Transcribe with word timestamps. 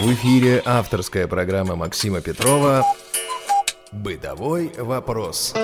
В 0.00 0.12
эфире 0.12 0.60
авторская 0.64 1.28
программа 1.28 1.76
Максима 1.76 2.20
Петрова 2.20 2.84
«Бытовой 3.92 4.72
вопрос». 4.76 5.54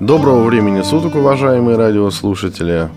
Доброго 0.00 0.44
времени 0.44 0.82
суток, 0.82 1.14
уважаемые 1.14 1.76
радиослушатели. 1.76 2.90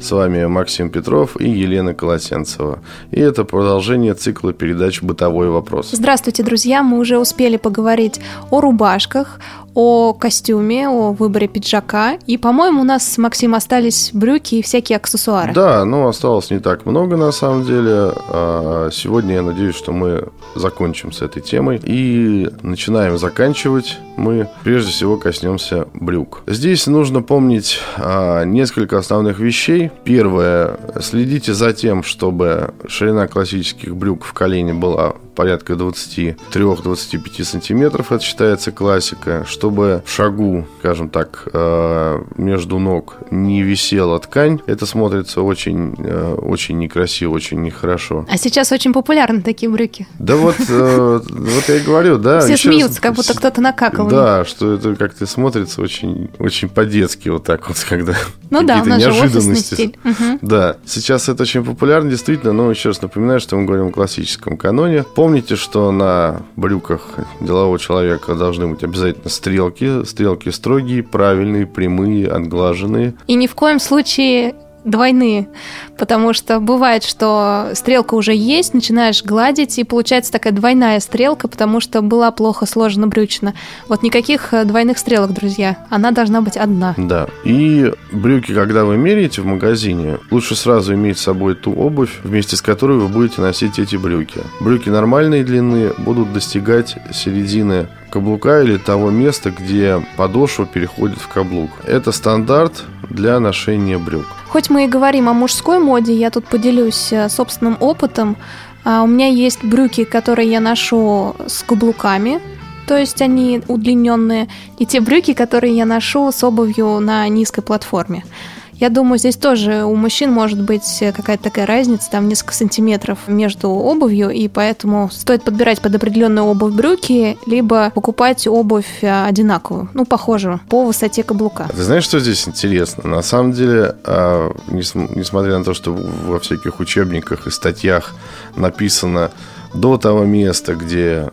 С 0.00 0.10
вами 0.10 0.46
Максим 0.46 0.90
Петров 0.90 1.40
и 1.40 1.48
Елена 1.48 1.94
Колосенцева. 1.94 2.80
И 3.12 3.20
это 3.20 3.44
продолжение 3.44 4.14
цикла 4.14 4.52
передач 4.52 5.00
«Бытовой 5.02 5.48
вопрос». 5.48 5.90
Здравствуйте, 5.92 6.42
друзья! 6.42 6.82
Мы 6.82 6.98
уже 6.98 7.18
успели 7.18 7.56
поговорить 7.56 8.20
о 8.50 8.60
рубашках, 8.60 9.38
о 9.74 10.12
костюме, 10.12 10.88
о 10.88 11.12
выборе 11.12 11.48
пиджака. 11.48 12.18
И, 12.26 12.36
по-моему, 12.36 12.82
у 12.82 12.84
нас 12.84 13.06
с 13.06 13.18
Максим 13.18 13.54
остались 13.54 14.10
брюки 14.12 14.56
и 14.56 14.62
всякие 14.62 14.96
аксессуары. 14.96 15.52
Да, 15.52 15.84
но 15.84 16.08
осталось 16.08 16.50
не 16.50 16.58
так 16.58 16.86
много 16.86 17.16
на 17.16 17.32
самом 17.32 17.64
деле. 17.64 18.12
А 18.28 18.90
сегодня 18.92 19.34
я 19.34 19.42
надеюсь, 19.42 19.74
что 19.74 19.92
мы 19.92 20.28
закончим 20.54 21.12
с 21.12 21.22
этой 21.22 21.40
темой. 21.42 21.80
И 21.82 22.48
начинаем 22.62 23.18
заканчивать. 23.18 23.98
Мы 24.16 24.48
прежде 24.62 24.90
всего 24.90 25.16
коснемся 25.16 25.86
брюк. 25.94 26.42
Здесь 26.46 26.86
нужно 26.86 27.22
помнить 27.22 27.78
а, 27.96 28.44
несколько 28.44 28.98
основных 28.98 29.38
вещей. 29.38 29.90
Первое. 30.04 30.78
Следите 31.00 31.54
за 31.54 31.72
тем, 31.72 32.02
чтобы 32.02 32.74
ширина 32.86 33.26
классических 33.26 33.96
брюк 33.96 34.24
в 34.24 34.32
колене 34.32 34.74
была 34.74 35.14
порядка 35.34 35.74
23-25 35.74 37.44
сантиметров, 37.44 38.12
это 38.12 38.22
считается 38.22 38.72
классика, 38.72 39.44
чтобы 39.46 40.02
в 40.04 40.10
шагу, 40.10 40.66
скажем 40.80 41.08
так, 41.08 41.48
э, 41.52 42.22
между 42.36 42.78
ног 42.78 43.16
не 43.30 43.62
висела 43.62 44.18
ткань, 44.20 44.60
это 44.66 44.86
смотрится 44.86 45.42
очень, 45.42 45.94
э, 45.98 46.34
очень 46.34 46.78
некрасиво, 46.78 47.32
очень 47.32 47.62
нехорошо. 47.62 48.26
А 48.28 48.36
сейчас 48.36 48.72
очень 48.72 48.92
популярны 48.92 49.42
такие 49.42 49.70
брюки. 49.70 50.06
Да 50.18 50.36
вот, 50.36 50.56
э, 50.68 51.20
вот 51.28 51.68
я 51.68 51.76
и 51.76 51.80
говорю, 51.80 52.18
да. 52.18 52.40
Все 52.40 52.56
смеются, 52.56 53.00
как 53.00 53.14
будто 53.14 53.34
кто-то 53.34 53.60
накакал. 53.60 54.08
Да, 54.08 54.44
что 54.44 54.74
это 54.74 54.94
как-то 54.94 55.26
смотрится 55.26 55.80
очень, 55.80 56.30
очень 56.38 56.68
по-детски 56.68 57.28
вот 57.28 57.44
так 57.44 57.68
вот, 57.68 57.78
когда 57.88 58.14
ну 58.50 58.62
да, 58.62 58.82
у 58.82 58.84
нас 58.84 59.00
неожиданности. 59.00 59.74
Же 59.74 59.76
стиль. 59.76 59.98
Да, 60.42 60.76
сейчас 60.84 61.28
это 61.28 61.42
очень 61.42 61.64
популярно, 61.64 62.10
действительно, 62.10 62.52
но 62.52 62.70
еще 62.70 62.90
раз 62.90 63.00
напоминаю, 63.00 63.40
что 63.40 63.56
мы 63.56 63.64
говорим 63.64 63.88
о 63.88 63.90
классическом 63.90 64.56
каноне. 64.56 65.04
Помните, 65.22 65.54
что 65.54 65.92
на 65.92 66.42
брюках 66.56 67.02
делового 67.40 67.78
человека 67.78 68.34
должны 68.34 68.66
быть 68.66 68.82
обязательно 68.82 69.28
стрелки. 69.28 70.04
Стрелки 70.04 70.48
строгие, 70.48 71.04
правильные, 71.04 71.64
прямые, 71.64 72.26
отглаженные. 72.26 73.14
И 73.28 73.36
ни 73.36 73.46
в 73.46 73.54
коем 73.54 73.78
случае 73.78 74.56
двойные, 74.84 75.48
потому 75.96 76.32
что 76.32 76.60
бывает, 76.60 77.04
что 77.04 77.70
стрелка 77.74 78.14
уже 78.14 78.34
есть, 78.34 78.74
начинаешь 78.74 79.22
гладить, 79.22 79.78
и 79.78 79.84
получается 79.84 80.32
такая 80.32 80.52
двойная 80.52 81.00
стрелка, 81.00 81.48
потому 81.48 81.80
что 81.80 82.02
была 82.02 82.30
плохо 82.30 82.66
сложена 82.66 83.06
брючина. 83.06 83.54
Вот 83.88 84.02
никаких 84.02 84.52
э, 84.52 84.64
двойных 84.64 84.98
стрелок, 84.98 85.32
друзья, 85.32 85.86
она 85.90 86.10
должна 86.10 86.40
быть 86.40 86.56
одна. 86.56 86.94
Да, 86.96 87.28
и 87.44 87.92
брюки, 88.12 88.52
когда 88.54 88.84
вы 88.84 88.96
меряете 88.96 89.42
в 89.42 89.46
магазине, 89.46 90.18
лучше 90.30 90.56
сразу 90.56 90.94
иметь 90.94 91.18
с 91.18 91.22
собой 91.22 91.54
ту 91.54 91.72
обувь, 91.72 92.20
вместе 92.24 92.56
с 92.56 92.62
которой 92.62 92.98
вы 92.98 93.08
будете 93.08 93.40
носить 93.40 93.78
эти 93.78 93.96
брюки. 93.96 94.40
Брюки 94.60 94.88
нормальной 94.88 95.44
длины 95.44 95.92
будут 95.98 96.32
достигать 96.32 96.96
середины 97.12 97.88
каблука 98.10 98.62
или 98.62 98.76
того 98.76 99.10
места, 99.10 99.50
где 99.50 100.04
подошва 100.16 100.66
переходит 100.66 101.18
в 101.18 101.28
каблук. 101.28 101.70
Это 101.86 102.12
стандарт 102.12 102.84
для 103.12 103.40
ношения 103.40 103.98
брюк. 103.98 104.26
Хоть 104.48 104.70
мы 104.70 104.84
и 104.84 104.88
говорим 104.88 105.28
о 105.28 105.32
мужской 105.32 105.78
моде, 105.78 106.14
я 106.14 106.30
тут 106.30 106.44
поделюсь 106.44 107.12
э, 107.12 107.28
собственным 107.28 107.76
опытом. 107.80 108.36
А, 108.84 109.02
у 109.02 109.06
меня 109.06 109.28
есть 109.28 109.64
брюки, 109.64 110.04
которые 110.04 110.50
я 110.50 110.60
ношу 110.60 111.36
с 111.46 111.62
каблуками, 111.62 112.40
то 112.86 112.96
есть 112.96 113.22
они 113.22 113.62
удлиненные, 113.68 114.48
и 114.78 114.86
те 114.86 115.00
брюки, 115.00 115.34
которые 115.34 115.76
я 115.76 115.86
ношу 115.86 116.30
с 116.32 116.42
обувью 116.42 116.98
на 117.00 117.28
низкой 117.28 117.62
платформе. 117.62 118.24
Я 118.72 118.88
думаю, 118.88 119.18
здесь 119.18 119.36
тоже 119.36 119.84
у 119.84 119.94
мужчин 119.94 120.32
может 120.32 120.60
быть 120.60 120.82
какая-то 120.98 121.44
такая 121.44 121.66
разница, 121.66 122.10
там 122.10 122.28
несколько 122.28 122.54
сантиметров 122.54 123.18
между 123.26 123.68
обувью, 123.70 124.30
и 124.30 124.48
поэтому 124.48 125.10
стоит 125.12 125.42
подбирать 125.42 125.80
под 125.80 125.94
определенную 125.94 126.46
обувь 126.46 126.74
брюки, 126.74 127.38
либо 127.46 127.90
покупать 127.90 128.46
обувь 128.46 129.02
э, 129.02 129.26
одинаковую, 129.26 129.88
ну, 129.94 130.04
похожую, 130.04 130.60
по 130.68 130.84
высоте 130.84 131.22
каблука. 131.22 131.68
Ты 131.74 131.82
знаешь, 131.82 132.04
что 132.04 132.18
здесь 132.18 132.48
интересно? 132.48 133.08
На 133.08 133.22
самом 133.22 133.52
деле, 133.52 133.96
а, 134.04 134.52
несмотря 134.68 135.58
на 135.58 135.64
то, 135.64 135.74
что 135.74 135.92
во 135.92 136.40
всяких 136.40 136.80
учебниках 136.80 137.46
и 137.46 137.50
статьях 137.50 138.14
написано 138.56 139.30
до 139.74 139.96
того 139.96 140.24
места, 140.24 140.74
где 140.74 141.30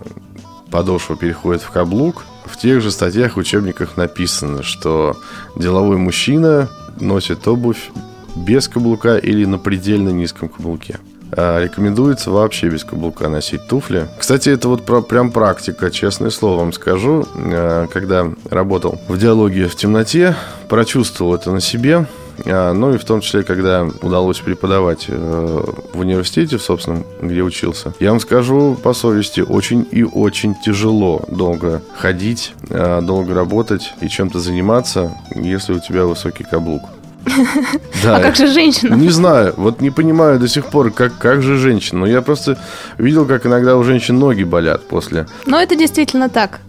подошва 0.72 1.16
переходит 1.16 1.62
в 1.62 1.72
каблук, 1.72 2.26
в 2.46 2.58
тех 2.58 2.82
же 2.82 2.92
статьях, 2.92 3.38
учебниках 3.38 3.98
написано, 3.98 4.64
что 4.64 5.18
деловой 5.56 5.98
мужчина 5.98 6.70
носит 7.02 7.48
обувь 7.48 7.92
без 8.36 8.68
каблука 8.68 9.18
или 9.18 9.46
на 9.46 9.58
предельно 9.58 10.10
низком 10.10 10.50
каблуке. 10.50 11.00
А 11.32 11.62
рекомендуется 11.62 12.32
вообще 12.32 12.70
без 12.70 12.84
каблука 12.84 13.30
носить 13.30 13.68
туфли. 13.68 14.08
Кстати, 14.18 14.50
это 14.50 14.68
вот 14.68 14.86
про, 14.86 15.02
прям 15.02 15.32
практика, 15.32 15.92
честное 15.92 16.32
слово 16.32 16.59
вам 16.59 16.74
скажу. 16.74 17.26
А, 17.36 17.88
когда 17.88 18.32
работал 18.50 19.00
в 19.08 19.18
диалоге 19.18 19.68
в 19.68 19.76
темноте, 19.76 20.36
прочувствовал 20.70 21.36
это 21.36 21.52
на 21.52 21.62
себе. 21.62 22.08
А, 22.46 22.74
ну 22.74 22.94
и 22.94 22.98
в 22.98 23.06
том 23.06 23.22
числе, 23.22 23.44
когда 23.44 23.88
удалось 24.02 24.40
преподавать 24.40 25.06
э, 25.08 25.64
в 25.94 26.00
университете, 26.00 26.58
в 26.58 26.62
собственном, 26.62 27.06
где 27.22 27.42
учился. 27.42 27.94
Я 28.00 28.12
вам 28.12 28.20
скажу 28.20 28.78
по 28.82 28.94
совести, 28.94 29.42
очень 29.42 29.88
и 29.92 30.04
очень 30.04 30.56
тяжело 30.56 31.24
долго 31.28 31.82
ходить, 31.96 32.54
э, 32.70 33.02
долго 33.02 33.34
работать 33.34 33.94
и 34.02 34.10
чем-то 34.10 34.40
заниматься, 34.40 35.12
если 35.36 35.74
у 35.74 35.80
тебя 35.80 36.06
высокий 36.06 36.44
каблук. 36.44 36.84
Да. 38.04 38.18
А 38.18 38.22
как 38.22 38.36
же 38.38 38.48
женщина? 38.48 38.96
Не 38.96 39.10
знаю, 39.10 39.54
вот 39.58 39.82
не 39.82 39.92
понимаю 39.92 40.40
до 40.40 40.48
сих 40.48 40.68
пор, 40.68 40.92
как, 40.92 41.18
как 41.18 41.42
же 41.42 41.58
женщина. 41.58 42.02
Но 42.02 42.06
я 42.08 42.22
просто 42.22 42.58
видел, 42.98 43.26
как 43.26 43.46
иногда 43.46 43.76
у 43.76 43.84
женщин 43.84 44.18
ноги 44.18 44.44
болят 44.44 44.88
после. 44.88 45.28
Но 45.46 45.60
это 45.60 45.76
действительно 45.76 46.30
так. 46.30 46.62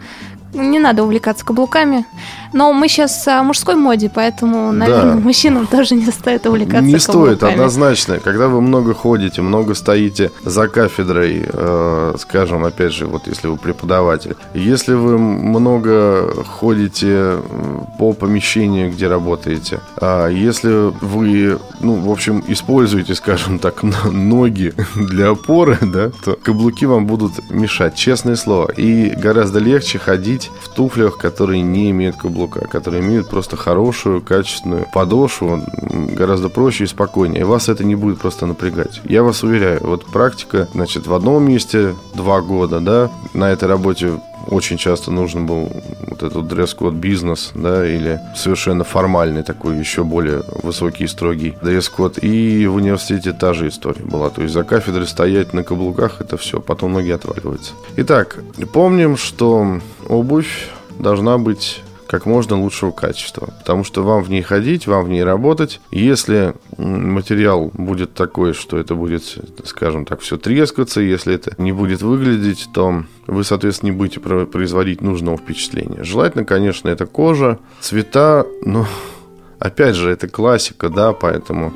Не 0.53 0.79
надо 0.79 1.03
увлекаться 1.05 1.45
каблуками. 1.45 2.05
Но 2.53 2.73
мы 2.73 2.89
сейчас 2.89 3.27
о 3.29 3.43
мужской 3.43 3.77
моде, 3.77 4.11
поэтому, 4.13 4.73
наверное, 4.73 5.15
да. 5.15 5.21
мужчинам 5.21 5.67
тоже 5.71 5.95
не 5.95 6.07
стоит 6.07 6.47
увлекаться 6.47 6.83
Не 6.83 6.99
стоит, 6.99 7.43
однозначно. 7.43 8.19
Когда 8.19 8.49
вы 8.49 8.61
много 8.61 8.95
ходите, 8.95 9.43
много 9.43 9.75
стоите 9.75 10.33
за 10.45 10.69
кафедрой, 10.69 11.45
э, 11.47 12.15
скажем, 12.19 12.65
опять 12.65 12.93
же, 12.93 13.07
вот 13.07 13.27
если 13.27 13.47
вы 13.47 13.57
преподаватель, 13.57 14.37
если 14.55 14.95
вы 14.95 15.19
много 15.19 16.33
ходите 16.45 17.37
по 17.99 18.13
помещению, 18.13 18.91
где 18.91 19.07
работаете, 19.07 19.81
а 20.01 20.29
если 20.29 20.93
вы, 21.01 21.59
ну, 21.81 21.95
в 21.95 22.11
общем, 22.11 22.43
используете, 22.49 23.15
скажем 23.15 23.59
так, 23.59 23.83
ноги 24.05 24.75
для 24.97 25.31
опоры, 25.31 25.79
да, 25.83 26.11
то 26.25 26.37
каблуки 26.43 26.87
вам 26.87 27.07
будут 27.07 27.51
мешать, 27.51 27.95
честное 27.95 28.37
слово. 28.37 28.73
И 28.73 29.11
гораздо 29.11 29.61
легче 29.61 29.99
ходить 29.99 30.40
в 30.61 30.69
туфлях, 30.69 31.19
которые 31.19 31.63
не 31.63 31.91
имеют 31.91 32.17
каблука, 32.17 32.67
которые 32.67 33.03
имеют 33.03 33.29
просто 33.29 33.57
хорошую, 33.57 34.23
качественную 34.23 34.87
подошву, 34.93 35.63
гораздо 35.81 36.49
проще 36.49 36.85
и 36.85 36.87
спокойнее. 36.87 37.41
И 37.41 37.45
вас 37.45 37.69
это 37.69 37.85
не 37.85 37.95
будет 37.95 38.19
просто 38.19 38.47
напрягать. 38.47 39.01
Я 39.05 39.23
вас 39.23 39.43
уверяю, 39.43 39.81
вот 39.83 40.07
практика, 40.07 40.69
значит, 40.75 41.07
в 41.07 41.15
одном 41.15 41.45
месте 41.45 41.95
два 42.15 42.41
года, 42.41 42.81
да, 42.81 43.11
на 43.35 43.51
этой 43.51 43.69
работе 43.69 44.21
очень 44.49 44.77
часто 44.77 45.11
нужен 45.11 45.47
был 45.47 45.71
вот 46.03 46.23
этот 46.23 46.49
дресс-код 46.49 46.95
бизнес, 46.95 47.53
да, 47.55 47.87
или 47.87 48.21
совершенно 48.35 48.85
формальный 48.85 49.43
такой, 49.43 49.77
еще 49.79 50.05
более 50.05 50.43
высокий 50.63 51.05
и 51.05 51.09
строгий 51.09 51.57
дресс-код. 51.63 52.23
И 52.23 52.67
в 52.67 52.75
университете 52.75 53.33
та 53.33 53.55
же 53.55 53.69
история 53.69 54.05
была. 54.05 54.31
То 54.31 54.43
есть 54.43 54.55
за 54.55 54.65
кафедрой 54.65 55.07
стоять 55.07 55.53
на 55.53 55.63
каблуках, 55.63 56.21
это 56.21 56.37
все, 56.37 56.61
потом 56.61 56.93
ноги 56.93 57.11
отваливаются. 57.11 57.73
Итак, 57.97 58.39
помним, 58.73 59.17
что 59.17 59.81
обувь 60.09 60.69
должна 60.99 61.39
быть 61.39 61.83
как 62.11 62.27
можно 62.27 62.61
лучшего 62.61 62.91
качества. 62.91 63.55
Потому 63.61 63.85
что 63.85 64.03
вам 64.03 64.25
в 64.25 64.31
ней 64.31 64.43
ходить, 64.43 64.89
вам 64.89 65.05
в 65.05 65.09
ней 65.09 65.23
работать. 65.23 65.81
Если 65.93 66.55
материал 66.77 67.71
будет 67.73 68.15
такой, 68.15 68.53
что 68.53 68.79
это 68.79 68.97
будет, 68.97 69.23
скажем 69.65 70.05
так, 70.05 70.21
все 70.21 70.37
трескаться, 70.37 71.01
если 71.01 71.37
это 71.37 71.55
не 71.57 71.71
будет 71.71 72.03
выглядеть, 72.03 72.69
то 72.75 73.05
вы, 73.29 73.45
соответственно, 73.45 73.93
не 73.93 73.97
будете 73.97 74.19
производить 74.19 75.03
нужного 75.03 75.39
впечатления. 75.39 76.03
Желательно, 76.03 76.45
конечно, 76.45 76.89
это 76.89 77.07
кожа, 77.07 77.61
цвета, 77.81 78.45
но 78.65 78.89
опять 79.61 79.95
же, 79.95 80.11
это 80.11 80.27
классика, 80.27 80.89
да, 80.89 81.13
поэтому 81.13 81.73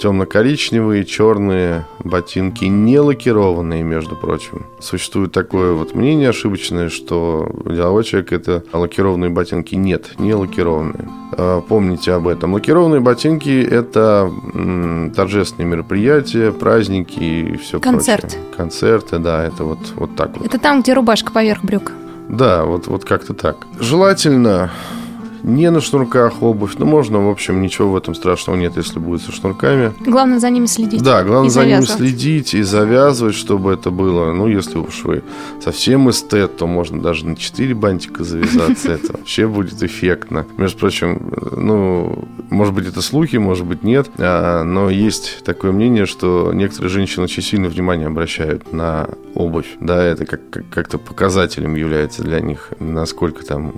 темно-коричневые, 0.00 1.04
черные 1.04 1.86
ботинки, 2.02 2.64
не 2.64 2.98
лакированные, 2.98 3.82
между 3.82 4.16
прочим. 4.16 4.66
Существует 4.80 5.32
такое 5.32 5.72
вот 5.72 5.94
мнение 5.94 6.30
ошибочное, 6.30 6.88
что 6.88 7.48
деловой 7.64 8.04
человек 8.04 8.32
это 8.32 8.62
лакированные 8.72 9.30
ботинки. 9.30 9.74
Нет, 9.74 10.18
не 10.18 10.34
лакированные. 10.34 11.08
А, 11.32 11.60
помните 11.62 12.12
об 12.12 12.28
этом. 12.28 12.52
Лакированные 12.54 13.00
ботинки 13.00 13.62
это 13.62 14.30
торжественные 15.14 15.68
мероприятия, 15.70 16.52
праздники 16.52 17.18
и 17.20 17.56
все 17.56 17.80
Концерт. 17.80 18.22
прочее. 18.22 18.40
Концерты, 18.56 19.18
да, 19.18 19.44
это 19.44 19.64
вот, 19.64 19.78
вот 19.96 20.14
так 20.16 20.36
вот. 20.36 20.46
Это 20.46 20.58
там, 20.58 20.82
где 20.82 20.92
рубашка 20.94 21.32
поверх 21.32 21.62
брюк. 21.64 21.92
Да, 22.28 22.64
вот, 22.64 22.86
вот 22.86 23.04
как-то 23.04 23.34
так. 23.34 23.66
Желательно 23.78 24.70
не 25.44 25.70
на 25.70 25.80
шнурках 25.80 26.42
обувь. 26.42 26.72
Ну, 26.78 26.86
можно, 26.86 27.24
в 27.24 27.28
общем, 27.30 27.60
ничего 27.62 27.90
в 27.92 27.96
этом 27.96 28.14
страшного 28.14 28.56
нет, 28.56 28.76
если 28.76 28.98
будет 28.98 29.22
со 29.22 29.30
шнурками. 29.30 29.92
Главное 30.00 30.38
за 30.40 30.50
ними 30.50 30.66
следить. 30.66 31.02
Да, 31.02 31.22
главное 31.22 31.50
за 31.50 31.64
ними 31.66 31.82
следить 31.82 32.54
и 32.54 32.62
завязывать, 32.62 33.34
чтобы 33.34 33.72
это 33.74 33.90
было. 33.90 34.32
Ну, 34.32 34.48
если 34.48 34.78
уж 34.78 35.04
вы 35.04 35.22
совсем 35.62 36.08
эстет, 36.10 36.56
то 36.56 36.66
можно 36.66 37.00
даже 37.00 37.26
на 37.26 37.36
4 37.36 37.74
бантика 37.74 38.24
завязаться. 38.24 38.92
Это 38.92 39.12
вообще 39.12 39.46
будет 39.46 39.82
эффектно. 39.82 40.46
Между 40.56 40.78
прочим, 40.78 41.32
ну, 41.56 42.26
может 42.50 42.72
быть, 42.74 42.86
это 42.86 43.02
слухи, 43.02 43.36
может 43.36 43.66
быть, 43.66 43.82
нет. 43.84 44.10
а, 44.18 44.64
Но 44.64 44.88
есть 44.90 45.44
такое 45.44 45.72
мнение, 45.72 46.06
что 46.06 46.52
некоторые 46.54 46.88
женщины 46.90 47.24
очень 47.24 47.42
сильно 47.42 47.68
внимание 47.68 48.06
обращают 48.06 48.72
на 48.72 49.08
обувь. 49.34 49.66
Да, 49.80 50.02
это 50.02 50.24
как- 50.24 50.48
как- 50.50 50.68
как-то 50.70 50.98
показателем 50.98 51.74
является 51.74 52.22
для 52.22 52.40
них, 52.40 52.70
насколько 52.80 53.44
там 53.44 53.74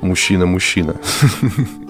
мужчина-мужчина. 0.00 0.96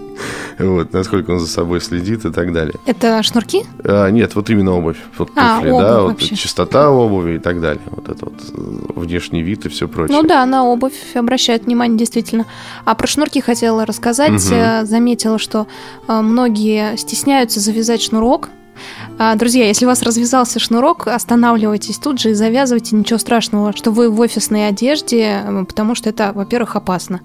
Вот, 0.58 0.93
насколько 0.93 1.31
он 1.31 1.40
за 1.40 1.46
собой 1.46 1.81
следит 1.81 2.25
и 2.25 2.31
так 2.31 2.52
далее. 2.52 2.75
Это 2.87 3.22
шнурки? 3.22 3.64
А, 3.84 4.08
нет, 4.10 4.34
вот 4.34 4.50
именно 4.50 4.72
обувь. 4.72 4.99
Вот 5.19 5.31
А, 5.34 5.56
туфли, 5.56 5.70
обувь 5.70 5.82
да, 5.82 6.02
вот 6.02 6.19
чистота 6.19 6.90
обуви 6.90 7.37
и 7.37 7.38
так 7.38 7.60
далее. 7.60 7.82
Вот 7.87 8.08
это 8.08 8.26
вот 8.26 8.34
э, 8.34 9.00
внешний 9.00 9.43
вид 9.43 9.66
и 9.66 9.69
все 9.69 9.88
прочее. 9.88 10.16
Ну 10.16 10.22
да, 10.22 10.44
на 10.46 10.64
обувь 10.64 11.16
обращают 11.16 11.64
внимание, 11.64 11.99
действительно. 11.99 12.46
А 12.84 12.94
про 12.94 13.06
шнурки 13.06 13.40
хотела 13.40 13.87
рассказать. 13.87 14.46
Э, 14.50 14.84
Заметила, 14.84 15.38
что 15.38 15.66
э, 16.06 16.20
многие 16.20 16.96
стесняются 16.96 17.60
завязать 17.60 18.02
шнурок. 18.02 18.50
А, 19.19 19.34
Друзья, 19.34 19.66
если 19.66 19.84
у 19.84 19.88
вас 19.88 20.02
развязался 20.02 20.58
шнурок, 20.58 21.06
останавливайтесь 21.06 21.98
тут 21.98 22.19
же 22.20 22.31
и 22.31 22.34
завязывайте. 22.34 22.96
Ничего 22.96 23.19
страшного, 23.19 23.75
что 23.76 23.90
вы 23.90 24.10
в 24.10 24.20
офисной 24.20 24.69
одежде, 24.69 25.40
потому 25.69 25.94
что 25.94 26.10
это, 26.10 26.32
во-первых, 26.34 26.76
опасно. 26.76 27.20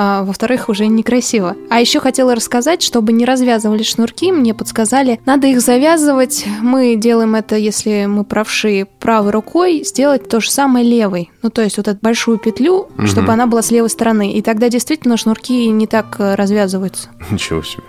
А, 0.00 0.22
во-вторых, 0.22 0.68
уже 0.68 0.86
некрасиво. 0.86 1.56
А 1.70 1.80
еще 1.80 1.98
хотела 1.98 2.34
рассказать, 2.36 2.82
чтобы 2.82 3.12
не 3.12 3.24
развязывали 3.24 3.82
шнурки, 3.82 4.30
мне 4.30 4.54
подсказали, 4.54 5.18
надо 5.26 5.48
их 5.48 5.60
завязывать. 5.60 6.46
Мы 6.62 6.94
делаем 6.94 7.34
это, 7.34 7.56
если 7.56 8.06
мы 8.06 8.22
правши 8.22 8.86
правой 9.00 9.32
рукой, 9.32 9.82
сделать 9.84 10.28
то 10.28 10.40
же 10.40 10.50
самое 10.52 10.86
левой. 10.88 11.30
Ну, 11.42 11.50
то 11.50 11.62
есть 11.62 11.78
вот 11.78 11.88
эту 11.88 11.98
большую 12.00 12.38
петлю, 12.38 12.86
Мгм. 12.96 13.06
чтобы 13.08 13.32
она 13.32 13.46
была 13.48 13.60
с 13.60 13.72
левой 13.72 13.90
стороны. 13.90 14.32
И 14.32 14.40
тогда 14.40 14.68
действительно 14.68 15.16
шнурки 15.16 15.66
не 15.68 15.88
так 15.88 16.14
э, 16.20 16.36
развязываются. 16.36 17.08
Ничего 17.30 17.62
себе. 17.62 17.82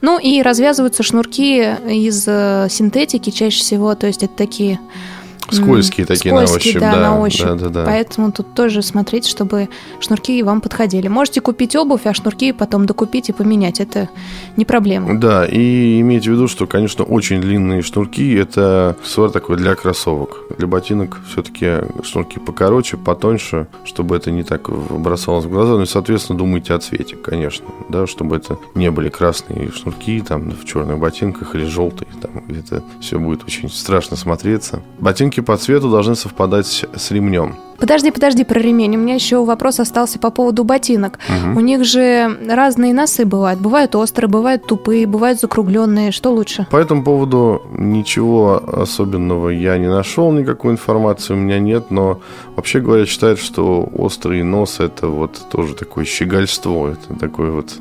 Ну 0.00 0.18
и 0.18 0.42
развязываются 0.42 1.02
шнурки 1.04 1.60
из 1.88 2.24
э, 2.26 2.66
синтетики 2.68 3.30
чаще 3.30 3.60
всего, 3.60 3.94
то 3.94 4.06
есть 4.08 4.22
это 4.24 4.34
такие 4.36 4.80
Скользкие 5.50 6.06
такие 6.06 6.34
на 6.34 6.46
скользкие, 6.46 6.72
ощупь. 6.72 6.80
да, 6.80 6.94
Да, 6.94 7.00
на 7.00 7.20
ощупь. 7.20 7.46
Да, 7.46 7.54
да, 7.54 7.68
да. 7.68 7.84
Поэтому 7.84 8.32
тут 8.32 8.54
тоже 8.54 8.82
смотреть, 8.82 9.26
чтобы 9.26 9.68
шнурки 10.00 10.42
вам 10.42 10.60
подходили. 10.60 11.08
Можете 11.08 11.40
купить 11.40 11.76
обувь, 11.76 12.06
а 12.06 12.14
шнурки 12.14 12.52
потом 12.52 12.86
докупить 12.86 13.28
и 13.28 13.32
поменять. 13.32 13.80
Это 13.80 14.08
не 14.56 14.64
проблема. 14.64 15.18
Да, 15.18 15.44
и 15.46 16.00
имейте 16.00 16.30
в 16.30 16.34
виду, 16.34 16.48
что, 16.48 16.66
конечно, 16.66 17.04
очень 17.04 17.40
длинные 17.40 17.82
шнурки– 17.82 18.34
это 18.36 18.96
аксессуар 19.00 19.30
такой 19.30 19.56
для 19.56 19.74
кроссовок. 19.74 20.38
Для 20.56 20.66
ботинок 20.66 21.18
все-таки 21.30 21.78
шнурки 22.02 22.38
покороче, 22.38 22.96
потоньше, 22.96 23.66
чтобы 23.84 24.16
это 24.16 24.30
не 24.30 24.42
так 24.42 24.68
бросалось 24.70 25.44
в 25.44 25.50
глаза. 25.50 25.72
Ну 25.72 25.82
и, 25.82 25.86
соответственно, 25.86 26.38
думайте 26.38 26.74
о 26.74 26.78
цвете, 26.78 27.16
конечно, 27.16 27.66
да, 27.88 28.06
чтобы 28.06 28.36
это 28.36 28.58
не 28.74 28.90
были 28.90 29.08
красные 29.08 29.70
шнурки 29.72 30.20
там 30.20 30.50
в 30.50 30.64
черных 30.64 30.98
ботинках 30.98 31.54
или 31.54 31.64
желтые, 31.64 32.08
там 32.20 32.42
где-то 32.46 32.82
все 33.00 33.18
будет 33.18 33.44
очень 33.44 33.70
страшно 33.70 34.16
смотреться. 34.16 34.82
Ботинки 34.98 35.31
по 35.40 35.56
цвету 35.56 35.90
должны 35.90 36.14
совпадать 36.14 36.66
с- 36.96 37.10
ремнем. 37.10 37.56
Подожди, 37.78 38.12
подожди 38.12 38.44
про 38.44 38.60
ремень. 38.60 38.94
У 38.96 39.00
меня 39.00 39.14
еще 39.16 39.44
вопрос 39.44 39.80
остался 39.80 40.20
по 40.20 40.30
поводу 40.30 40.62
ботинок. 40.62 41.18
У 41.56 41.58
них 41.58 41.84
же 41.84 42.38
разные 42.48 42.94
носы 42.94 43.24
бывают. 43.24 43.60
Бывают 43.60 43.96
острые, 43.96 44.28
бывают 44.30 44.64
тупые, 44.66 45.04
бывают 45.08 45.40
закругленные. 45.40 46.12
Что 46.12 46.30
лучше? 46.30 46.66
По 46.70 46.76
этому 46.76 47.02
поводу 47.02 47.60
ничего 47.76 48.62
особенного 48.82 49.48
я 49.48 49.78
не 49.78 49.88
нашел, 49.88 50.30
никакой 50.30 50.72
информации 50.72 51.34
у 51.34 51.36
меня 51.36 51.58
нет, 51.58 51.90
но 51.90 52.20
вообще 52.54 52.78
говоря, 52.78 53.04
считают, 53.04 53.40
что 53.40 53.88
острый 53.94 54.44
нос 54.44 54.78
это 54.78 55.08
вот 55.08 55.40
тоже 55.50 55.74
такое 55.74 56.04
щегольство, 56.04 56.92
это 56.92 57.18
такой 57.18 57.50
вот 57.50 57.72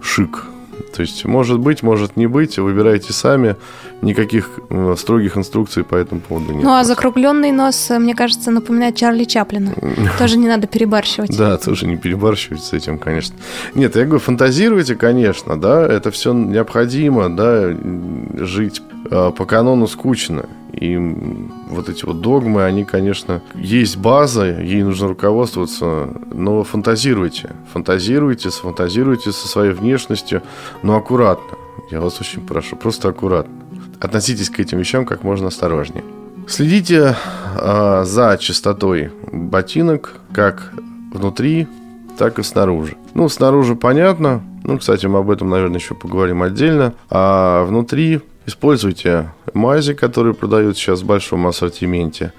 шик. 0.00 0.46
То 0.94 1.02
есть 1.02 1.24
может 1.24 1.58
быть, 1.58 1.82
может 1.82 2.16
не 2.16 2.26
быть, 2.26 2.58
выбирайте 2.58 3.12
сами, 3.12 3.56
никаких 4.02 4.50
э, 4.70 4.94
строгих 4.98 5.36
инструкций 5.36 5.84
по 5.84 5.94
этому 5.94 6.20
поводу 6.20 6.52
нет. 6.52 6.62
Ну, 6.64 6.72
а 6.72 6.84
закругленный 6.84 7.52
нос, 7.52 7.90
э, 7.90 7.98
мне 7.98 8.14
кажется, 8.14 8.50
напоминает 8.50 8.96
Чарли 8.96 9.24
Чаплина. 9.24 9.74
Тоже 10.18 10.38
не 10.38 10.48
надо 10.48 10.66
перебарщивать. 10.66 11.36
Да, 11.36 11.56
тоже 11.58 11.86
не 11.86 11.96
перебарщивать 11.96 12.62
с 12.62 12.72
этим, 12.72 12.98
конечно. 12.98 13.36
Нет, 13.74 13.96
я 13.96 14.04
говорю, 14.04 14.20
фантазируйте, 14.20 14.94
конечно, 14.94 15.60
да, 15.60 15.86
это 15.86 16.10
все 16.10 16.32
необходимо, 16.32 17.28
да, 17.34 17.74
жить 18.44 18.82
по 19.08 19.44
канону 19.44 19.86
скучно. 19.86 20.46
И 20.72 20.96
вот 21.68 21.88
эти 21.88 22.04
вот 22.04 22.20
догмы, 22.20 22.64
они, 22.64 22.84
конечно, 22.84 23.42
есть 23.54 23.96
база, 23.96 24.44
ей 24.60 24.82
нужно 24.82 25.08
руководствоваться, 25.08 26.10
но 26.32 26.64
фантазируйте, 26.64 27.50
фантазируйте, 27.72 28.50
сфантазируйте 28.50 29.32
со 29.32 29.48
своей 29.48 29.72
внешностью, 29.72 30.42
но 30.82 30.96
аккуратно. 30.96 31.56
Я 31.90 32.00
вас 32.00 32.20
очень 32.20 32.46
прошу, 32.46 32.76
просто 32.76 33.08
аккуратно. 33.08 33.54
Относитесь 34.00 34.50
к 34.50 34.60
этим 34.60 34.78
вещам 34.78 35.06
как 35.06 35.22
можно 35.22 35.48
осторожнее. 35.48 36.04
Следите 36.48 37.16
а, 37.56 38.04
за 38.04 38.36
чистотой 38.38 39.10
ботинок, 39.32 40.14
как 40.32 40.72
внутри, 41.12 41.66
так 42.18 42.38
и 42.38 42.42
снаружи. 42.42 42.96
Ну, 43.14 43.28
снаружи 43.28 43.74
понятно. 43.74 44.42
Ну, 44.62 44.78
кстати, 44.78 45.06
мы 45.06 45.20
об 45.20 45.30
этом, 45.30 45.48
наверное, 45.48 45.78
еще 45.78 45.94
поговорим 45.94 46.42
отдельно. 46.42 46.94
А 47.10 47.64
внутри 47.64 48.20
используйте 48.46 49.32
мази, 49.54 49.94
которые 49.94 50.34
продают 50.34 50.76
сейчас 50.76 51.00
в 51.00 51.06
большом 51.06 51.46
ассортименте. 51.46 52.32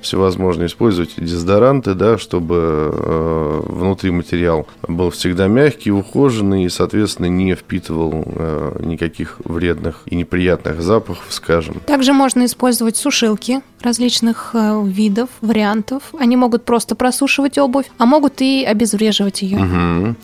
Всевозможные 0.00 0.68
используйте 0.68 1.12
дезодоранты, 1.18 1.92
да, 1.92 2.16
чтобы 2.16 2.90
э, 2.90 3.60
внутри 3.66 4.10
материал 4.10 4.66
был 4.88 5.10
всегда 5.10 5.46
мягкий, 5.46 5.92
ухоженный 5.92 6.64
и, 6.64 6.70
соответственно, 6.70 7.26
не 7.26 7.54
впитывал 7.54 8.24
э, 8.24 8.80
никаких 8.80 9.36
вредных 9.44 10.02
и 10.06 10.16
неприятных 10.16 10.80
запахов, 10.80 11.26
скажем. 11.28 11.82
Также 11.86 12.14
можно 12.14 12.46
использовать 12.46 12.96
сушилки 12.96 13.60
различных 13.82 14.52
э, 14.54 14.82
видов, 14.86 15.28
вариантов. 15.42 16.02
Они 16.18 16.34
могут 16.34 16.64
просто 16.64 16.94
просушивать 16.94 17.58
обувь, 17.58 17.90
а 17.98 18.06
могут 18.06 18.40
и 18.40 18.64
обезвреживать 18.64 19.42
ее. 19.42 19.58
Мгм. 19.58 20.16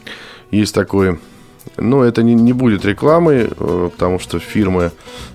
Есть 0.50 0.74
такой... 0.74 1.18
Ну, 1.76 2.02
это 2.02 2.22
не, 2.22 2.34
не 2.34 2.52
будет 2.52 2.84
рекламой, 2.84 3.48
э, 3.50 3.90
потому 3.92 4.18
что 4.18 4.38
фирмы 4.38 4.92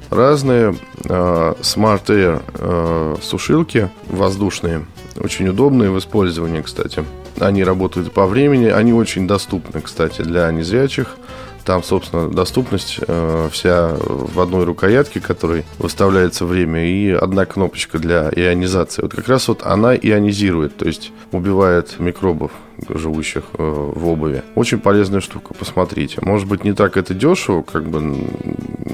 разные. 0.10 0.76
Э, 1.06 1.54
Smart 1.62 2.06
Air 2.08 2.42
э, 2.54 3.16
сушилки 3.22 3.90
воздушные, 4.08 4.86
очень 5.18 5.48
удобные 5.48 5.92
в 5.92 5.98
использовании, 5.98 6.62
кстати. 6.62 7.04
Они 7.40 7.64
работают 7.64 8.12
по 8.12 8.26
времени, 8.28 8.66
они 8.66 8.94
очень 8.94 9.28
доступны, 9.28 9.82
кстати, 9.82 10.22
для 10.22 10.52
незрячих. 10.52 11.16
Там, 11.66 11.84
собственно, 11.84 12.30
доступность 12.30 13.00
э, 13.06 13.50
вся 13.52 13.96
в 14.00 14.40
одной 14.40 14.66
рукоятке, 14.66 15.20
которой 15.20 15.64
выставляется 15.78 16.46
время, 16.46 16.86
и 16.86 17.12
одна 17.12 17.46
кнопочка 17.46 18.00
для 18.00 18.30
ионизации. 18.30 19.02
Вот 19.02 19.14
как 19.14 19.28
раз 19.28 19.48
вот 19.48 19.64
она 19.64 19.96
ионизирует, 19.96 20.78
то 20.78 20.86
есть 20.86 21.12
убивает 21.32 22.00
микробов, 22.00 22.52
живущих 22.90 23.44
э, 23.58 23.64
в 23.64 24.08
обуви. 24.08 24.44
Очень 24.56 24.80
полезная 24.80 25.22
штука, 25.22 25.54
посмотрите. 25.54 26.20
Может 26.22 26.48
быть, 26.48 26.64
не 26.64 26.74
так 26.74 26.98
это 26.98 27.14
дешево, 27.14 27.62
как 27.62 27.86
бы 27.86 28.02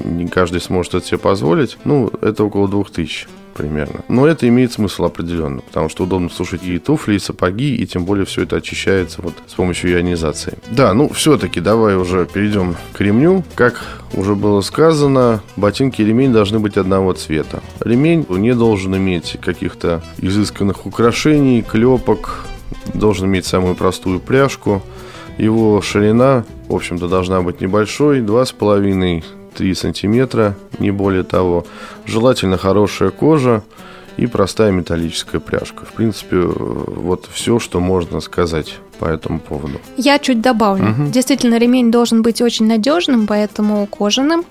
не 0.04 0.26
каждый 0.26 0.60
сможет 0.60 0.94
это 0.94 1.06
себе 1.06 1.18
позволить. 1.18 1.78
Ну, 1.84 2.10
это 2.20 2.44
около 2.44 2.68
2000 2.68 3.28
примерно. 3.58 4.00
Но 4.08 4.26
это 4.26 4.48
имеет 4.48 4.72
смысл 4.72 5.04
определенно, 5.04 5.60
потому 5.60 5.88
что 5.88 6.04
удобно 6.04 6.30
сушить 6.30 6.62
и 6.62 6.78
туфли, 6.78 7.16
и 7.16 7.18
сапоги, 7.18 7.74
и 7.74 7.86
тем 7.86 8.04
более 8.04 8.24
все 8.24 8.42
это 8.42 8.56
очищается 8.56 9.20
вот 9.20 9.34
с 9.48 9.54
помощью 9.54 9.92
ионизации. 9.92 10.56
Да, 10.70 10.94
ну 10.94 11.08
все-таки 11.08 11.60
давай 11.60 11.96
уже 11.96 12.24
перейдем 12.24 12.76
к 12.92 13.00
ремню. 13.00 13.42
Как 13.56 13.82
уже 14.14 14.36
было 14.36 14.60
сказано, 14.60 15.42
ботинки 15.56 16.00
и 16.00 16.04
ремень 16.04 16.32
должны 16.32 16.60
быть 16.60 16.76
одного 16.76 17.12
цвета. 17.12 17.60
Ремень 17.80 18.24
не 18.28 18.54
должен 18.54 18.96
иметь 18.96 19.36
каких-то 19.42 20.02
изысканных 20.18 20.86
украшений, 20.86 21.62
клепок, 21.62 22.46
должен 22.94 23.26
иметь 23.26 23.44
самую 23.44 23.74
простую 23.74 24.20
пряжку. 24.20 24.82
Его 25.36 25.80
ширина, 25.82 26.44
в 26.68 26.74
общем-то, 26.74 27.08
должна 27.08 27.42
быть 27.42 27.60
небольшой, 27.60 28.20
2,5 28.20 29.24
3 29.58 29.74
сантиметра, 29.74 30.54
не 30.78 30.92
более 30.92 31.24
того. 31.24 31.66
Желательно 32.06 32.56
хорошая 32.56 33.10
кожа 33.10 33.62
и 34.16 34.26
простая 34.26 34.70
металлическая 34.70 35.40
пряжка. 35.40 35.84
В 35.84 35.92
принципе, 35.94 36.36
э, 36.36 36.46
вот 36.46 37.28
все, 37.32 37.58
что 37.58 37.80
можно 37.80 38.20
сказать 38.20 38.78
по 39.00 39.06
этому 39.06 39.40
поводу. 39.40 39.80
Я 39.96 40.18
чуть 40.20 40.40
добавлю. 40.40 40.90
Угу. 40.90 41.10
Действительно, 41.10 41.58
ремень 41.58 41.90
должен 41.90 42.22
быть 42.22 42.40
очень 42.40 42.66
надежным, 42.66 43.26
поэтому 43.26 43.86
кожаным. 43.86 44.44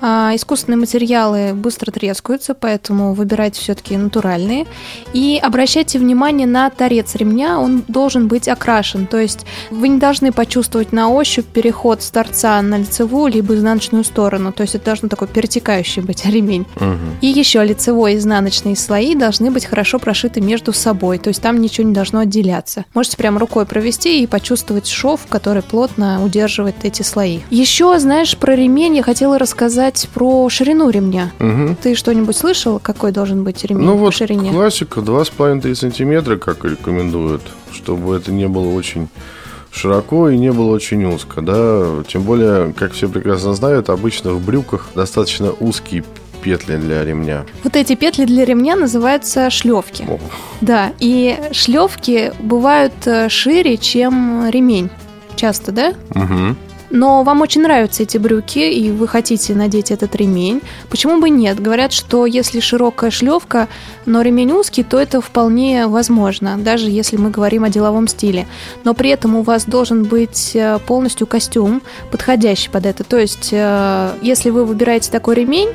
А, 0.00 0.32
искусственные 0.34 0.78
материалы 0.78 1.52
быстро 1.54 1.90
трескаются, 1.90 2.54
поэтому 2.54 3.14
выбирайте 3.14 3.60
все-таки 3.60 3.96
натуральные. 3.96 4.66
И 5.12 5.38
обращайте 5.42 5.98
внимание 5.98 6.46
на 6.46 6.70
торец 6.70 7.14
ремня, 7.14 7.58
он 7.58 7.84
должен 7.88 8.28
быть 8.28 8.48
окрашен. 8.48 9.06
То 9.06 9.18
есть 9.18 9.44
вы 9.70 9.88
не 9.88 9.98
должны 9.98 10.32
почувствовать 10.32 10.92
на 10.92 11.08
ощупь 11.08 11.46
переход 11.46 12.02
с 12.02 12.10
торца 12.10 12.60
на 12.62 12.78
лицевую 12.78 13.32
либо 13.32 13.54
изнаночную 13.54 14.04
сторону. 14.04 14.52
То 14.52 14.62
есть 14.62 14.74
это 14.74 14.86
должен 14.86 15.08
такой 15.08 15.28
перетекающий 15.28 16.02
быть 16.02 16.24
ремень. 16.24 16.66
Угу. 16.76 17.18
И 17.20 17.26
еще 17.26 17.62
лицевой 17.64 18.14
и 18.14 18.16
изнаночные 18.16 18.76
слои 18.76 19.14
должны 19.14 19.50
быть 19.50 19.66
хорошо 19.66 19.98
прошиты 19.98 20.40
между 20.40 20.72
собой. 20.72 21.18
То 21.18 21.28
есть 21.28 21.42
там 21.42 21.60
ничего 21.60 21.86
не 21.86 21.94
должно 21.94 22.20
отделяться. 22.20 22.84
Можете 22.94 23.16
прям 23.16 23.36
рукой 23.38 23.66
провести 23.66 24.22
и 24.22 24.26
почувствовать 24.26 24.86
шов, 24.86 25.26
который 25.28 25.62
плотно 25.62 26.24
удерживает 26.24 26.76
эти 26.84 27.02
слои. 27.02 27.40
Еще, 27.50 27.98
знаешь, 27.98 28.36
про 28.36 28.54
ремень 28.54 28.96
я 28.96 29.02
хотела 29.02 29.38
рассказать 29.38 29.89
сказать 29.90 30.08
про 30.14 30.48
ширину 30.48 30.90
ремня. 30.90 31.32
Угу. 31.38 31.76
Ты 31.82 31.94
что-нибудь 31.94 32.36
слышал, 32.36 32.78
какой 32.78 33.12
должен 33.12 33.44
быть 33.44 33.64
ремень 33.64 33.84
ну, 33.84 33.96
вот 33.96 34.14
ширине? 34.14 34.50
классика 34.50 35.00
2,5-3 35.00 35.74
сантиметра, 35.74 36.36
как 36.36 36.64
рекомендуют, 36.64 37.42
чтобы 37.72 38.16
это 38.16 38.32
не 38.32 38.48
было 38.48 38.68
очень 38.74 39.08
широко 39.72 40.30
и 40.30 40.36
не 40.36 40.52
было 40.52 40.72
очень 40.72 41.04
узко, 41.04 41.42
да. 41.42 42.02
Тем 42.08 42.22
более, 42.22 42.72
как 42.72 42.92
все 42.92 43.08
прекрасно 43.08 43.54
знают, 43.54 43.88
обычно 43.88 44.32
в 44.32 44.44
брюках 44.44 44.88
достаточно 44.94 45.52
узкие 45.52 46.04
петли 46.42 46.76
для 46.76 47.04
ремня. 47.04 47.44
Вот 47.64 47.76
эти 47.76 47.94
петли 47.94 48.24
для 48.24 48.44
ремня 48.44 48.74
называются 48.74 49.50
шлевки. 49.50 50.04
О. 50.08 50.18
Да, 50.60 50.92
и 50.98 51.38
шлевки 51.52 52.32
бывают 52.40 52.94
э, 53.04 53.28
шире, 53.28 53.76
чем 53.76 54.48
ремень. 54.48 54.88
Часто, 55.36 55.72
да? 55.72 55.92
Угу 56.14 56.56
но 56.90 57.22
вам 57.22 57.40
очень 57.40 57.62
нравятся 57.62 58.02
эти 58.02 58.18
брюки, 58.18 58.58
и 58.58 58.90
вы 58.90 59.06
хотите 59.08 59.54
надеть 59.54 59.90
этот 59.90 60.14
ремень, 60.16 60.60
почему 60.88 61.20
бы 61.20 61.30
нет? 61.30 61.60
Говорят, 61.60 61.92
что 61.92 62.26
если 62.26 62.60
широкая 62.60 63.10
шлевка, 63.10 63.68
но 64.06 64.22
ремень 64.22 64.52
узкий, 64.52 64.82
то 64.82 64.98
это 64.98 65.20
вполне 65.20 65.86
возможно, 65.86 66.58
даже 66.58 66.90
если 66.90 67.16
мы 67.16 67.30
говорим 67.30 67.64
о 67.64 67.70
деловом 67.70 68.08
стиле. 68.08 68.46
Но 68.84 68.94
при 68.94 69.10
этом 69.10 69.36
у 69.36 69.42
вас 69.42 69.64
должен 69.64 70.04
быть 70.04 70.52
э, 70.54 70.78
полностью 70.86 71.26
костюм, 71.26 71.82
подходящий 72.10 72.70
под 72.70 72.86
это. 72.86 73.04
То 73.04 73.18
есть, 73.18 73.50
э, 73.52 74.10
если 74.22 74.50
вы 74.50 74.64
выбираете 74.64 75.10
такой 75.10 75.36
ремень, 75.36 75.70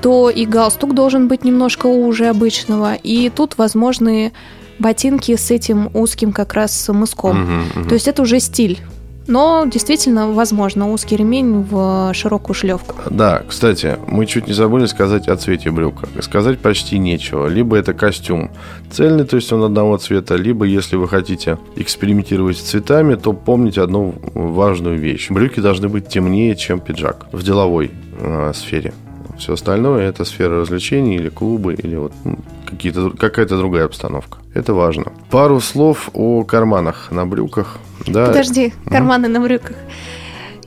то 0.00 0.30
и 0.30 0.46
галстук 0.46 0.94
должен 0.94 1.28
быть 1.28 1.44
немножко 1.44 1.86
уже 1.86 2.28
обычного, 2.28 2.94
и 2.94 3.28
тут 3.28 3.58
возможны 3.58 4.32
ботинки 4.78 5.36
с 5.36 5.50
этим 5.50 5.90
узким 5.92 6.32
как 6.32 6.54
раз 6.54 6.88
мыском. 6.88 7.42
Угу, 7.42 7.80
угу. 7.80 7.88
То 7.88 7.94
есть 7.94 8.08
это 8.08 8.22
уже 8.22 8.40
стиль. 8.40 8.80
Но 9.26 9.64
действительно, 9.66 10.32
возможно, 10.32 10.90
узкий 10.90 11.16
ремень 11.16 11.62
в 11.62 12.12
широкую 12.14 12.54
шлевку. 12.54 12.96
Да, 13.10 13.42
кстати, 13.46 13.96
мы 14.06 14.26
чуть 14.26 14.46
не 14.46 14.52
забыли 14.52 14.86
сказать 14.86 15.28
о 15.28 15.36
цвете 15.36 15.70
брюка. 15.70 16.08
Сказать 16.20 16.58
почти 16.58 16.98
нечего. 16.98 17.46
Либо 17.46 17.76
это 17.76 17.92
костюм 17.92 18.50
цельный, 18.90 19.24
то 19.24 19.36
есть 19.36 19.52
он 19.52 19.62
одного 19.62 19.96
цвета, 19.98 20.36
либо 20.36 20.64
если 20.64 20.96
вы 20.96 21.08
хотите 21.08 21.58
экспериментировать 21.76 22.58
с 22.58 22.62
цветами, 22.62 23.14
то 23.14 23.32
помните 23.32 23.82
одну 23.82 24.14
важную 24.34 24.98
вещь. 24.98 25.30
Брюки 25.30 25.60
должны 25.60 25.88
быть 25.88 26.08
темнее, 26.08 26.56
чем 26.56 26.80
пиджак 26.80 27.26
в 27.32 27.42
деловой 27.42 27.90
э, 28.18 28.52
сфере. 28.54 28.92
Все 29.38 29.54
остальное 29.54 30.08
это 30.08 30.24
сфера 30.24 30.60
развлечений 30.60 31.16
или 31.16 31.30
клубы, 31.30 31.74
или 31.74 31.96
вот 31.96 32.12
ну, 32.24 32.38
какая-то 33.18 33.58
другая 33.58 33.84
обстановка. 33.84 34.38
Это 34.54 34.74
важно. 34.74 35.12
Пару 35.30 35.60
слов 35.60 36.10
о 36.12 36.44
карманах 36.44 37.10
на 37.10 37.26
брюках. 37.26 37.78
Да. 38.06 38.26
Подожди, 38.26 38.72
карманы 38.86 39.26
mm. 39.26 39.28
на 39.28 39.40
брюках. 39.40 39.76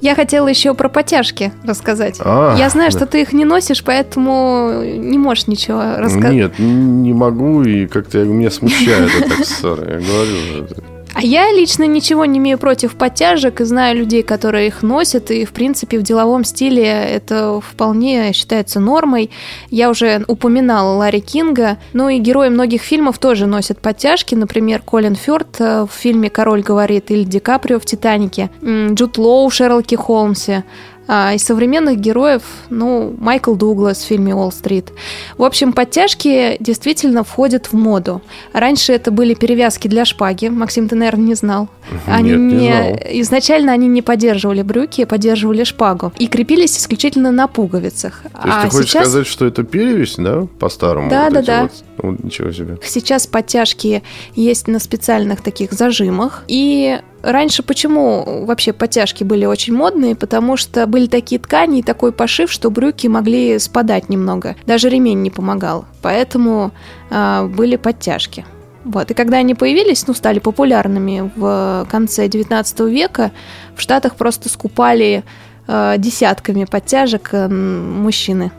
Я 0.04 0.16
хотела 0.16 0.50
еще 0.50 0.74
про 0.74 0.90
потяжки 0.90 1.54
рассказать. 1.64 2.20
А, 2.20 2.58
я 2.58 2.70
знаю, 2.70 2.92
да. 2.92 2.98
что 2.98 3.08
ты 3.08 3.22
их 3.22 3.32
не 3.32 3.46
носишь, 3.46 3.84
поэтому 3.86 4.82
не 4.84 5.18
можешь 5.18 5.48
ничего 5.48 5.82
рассказать. 5.98 6.34
Нет, 6.34 6.60
не 6.60 7.14
могу, 7.14 7.64
и 7.64 7.88
как-то 7.88 8.18
меня 8.26 8.52
смущает 8.52 9.10
эта 9.22 9.46
ссора. 9.46 9.84
Я 9.84 10.00
говорю, 10.00 10.68
а 11.14 11.22
я 11.22 11.52
лично 11.52 11.84
ничего 11.84 12.26
не 12.26 12.40
имею 12.40 12.58
против 12.58 12.96
подтяжек 12.96 13.62
и 13.62 13.66
знаю 13.66 13.98
людей, 13.98 14.24
которые 14.24 14.68
их 14.68 14.82
носят, 14.82 15.30
и, 15.32 15.46
в 15.46 15.52
принципе, 15.52 16.00
в 16.00 16.04
деловом 16.04 16.44
стиле 16.44 16.86
это 16.86 17.62
вполне 17.62 18.34
считается 18.34 18.80
нормой. 18.80 19.30
Я 19.70 19.90
уже 19.90 20.24
упоминала 20.28 20.96
Ларри 20.98 21.22
Кинга, 21.22 21.78
ну 21.94 22.10
и 22.10 22.18
герои 22.20 22.50
многих 22.50 22.82
фильмов 22.82 23.20
тоже 23.20 23.46
носят 23.46 23.80
подтяжки, 23.80 24.34
например, 24.34 24.82
Колин 24.82 25.16
Фёрд 25.16 25.60
в 25.60 25.90
фильме 25.92 26.30
«Король 26.30 26.62
говорит» 26.62 27.12
или 27.12 27.24
Ди 27.24 27.40
Каприо 27.40 27.80
в 27.80 27.86
«Титанике», 27.86 28.50
Джуд 28.64 29.18
Лоу 29.18 29.50
в 29.50 29.54
«Шерлоке 29.54 29.98
Холмсе», 29.98 30.64
а 31.08 31.34
из 31.34 31.44
современных 31.44 32.00
героев, 32.00 32.44
ну, 32.70 33.14
Майкл 33.20 33.56
Дуглас 33.56 34.00
в 34.00 34.06
фильме 34.06 34.34
«Уолл-стрит». 34.34 34.92
В 35.38 35.44
общем, 35.44 35.74
подтяжки 35.74 36.58
действительно 36.60 37.24
входят 37.24 37.68
в 37.68 37.74
моду. 37.74 38.22
Раньше 38.54 38.94
это 38.94 39.12
были 39.12 39.34
перевязки 39.34 39.88
для 39.88 40.06
шпаги. 40.06 40.48
Максим, 40.48 40.88
ты, 40.88 40.96
наверное, 40.96 41.26
не 41.26 41.36
знал. 41.36 41.68
Они 42.08 42.32
Нет, 42.32 42.40
не, 42.40 42.56
не 42.56 42.72
знал. 42.72 43.00
Изначально 43.22 43.72
они 43.74 43.88
не 43.88 44.02
поддерживали 44.02 44.62
брюки, 44.62 45.02
а 45.02 45.06
поддерживали 45.06 45.64
шпагу. 45.64 46.14
И 46.18 46.28
крепились 46.28 46.78
исключительно 46.78 47.32
на 47.32 47.48
пуговицах. 47.48 48.22
То 48.22 48.48
есть 48.48 48.58
а 48.58 48.62
ты 48.64 48.70
хочешь 48.70 48.92
сейчас... 48.92 49.10
сказать, 49.10 49.28
что 49.28 49.46
это 49.46 49.64
перевязь, 49.64 50.16
да, 50.18 50.48
по-старому? 50.60 51.10
Да, 51.10 51.26
вот 51.26 51.34
да, 51.34 51.42
да. 51.42 51.62
Вот... 51.64 51.72
Вот, 52.04 52.24
ничего 52.24 52.52
себе. 52.52 52.78
Сейчас 52.84 53.26
подтяжки 53.26 54.04
есть 54.36 54.68
на 54.68 54.80
специальных 54.80 55.42
таких 55.42 55.72
зажимах. 55.72 56.44
И 56.48 57.00
Раньше 57.24 57.64
почему 57.64 58.44
вообще 58.46 58.74
подтяжки 58.74 59.24
были 59.24 59.46
очень 59.46 59.74
модные? 59.74 60.14
Потому 60.14 60.58
что 60.58 60.86
были 60.86 61.08
такие 61.08 61.40
ткани 61.40 61.80
и 61.80 61.82
такой 61.82 62.12
пошив, 62.12 62.52
что 62.52 62.70
брюки 62.70 63.08
могли 63.08 63.60
спадать 63.60 64.10
немного. 64.10 64.58
Даже 64.66 64.90
ремень 64.90 65.22
не 65.22 65.30
помогал. 65.30 65.86
Поэтому 66.02 66.72
э, 67.10 67.46
были 67.48 67.78
подтяжки. 67.78 68.46
Вот. 68.84 69.10
И 69.10 69.14
когда 69.14 69.38
они 69.38 69.56
появились, 69.56 70.06
ну, 70.06 70.14
стали 70.14 70.40
популярными 70.40 71.32
в 71.38 71.88
конце 71.90 72.28
19 72.28 72.80
века, 72.82 73.32
в 73.74 73.80
Штатах 73.80 74.16
просто 74.16 74.50
скупали 74.50 75.24
э, 75.68 75.96
десятками 75.98 76.66
подтяжек 76.66 77.30
э, 77.32 77.48
мужчины. 77.48 78.52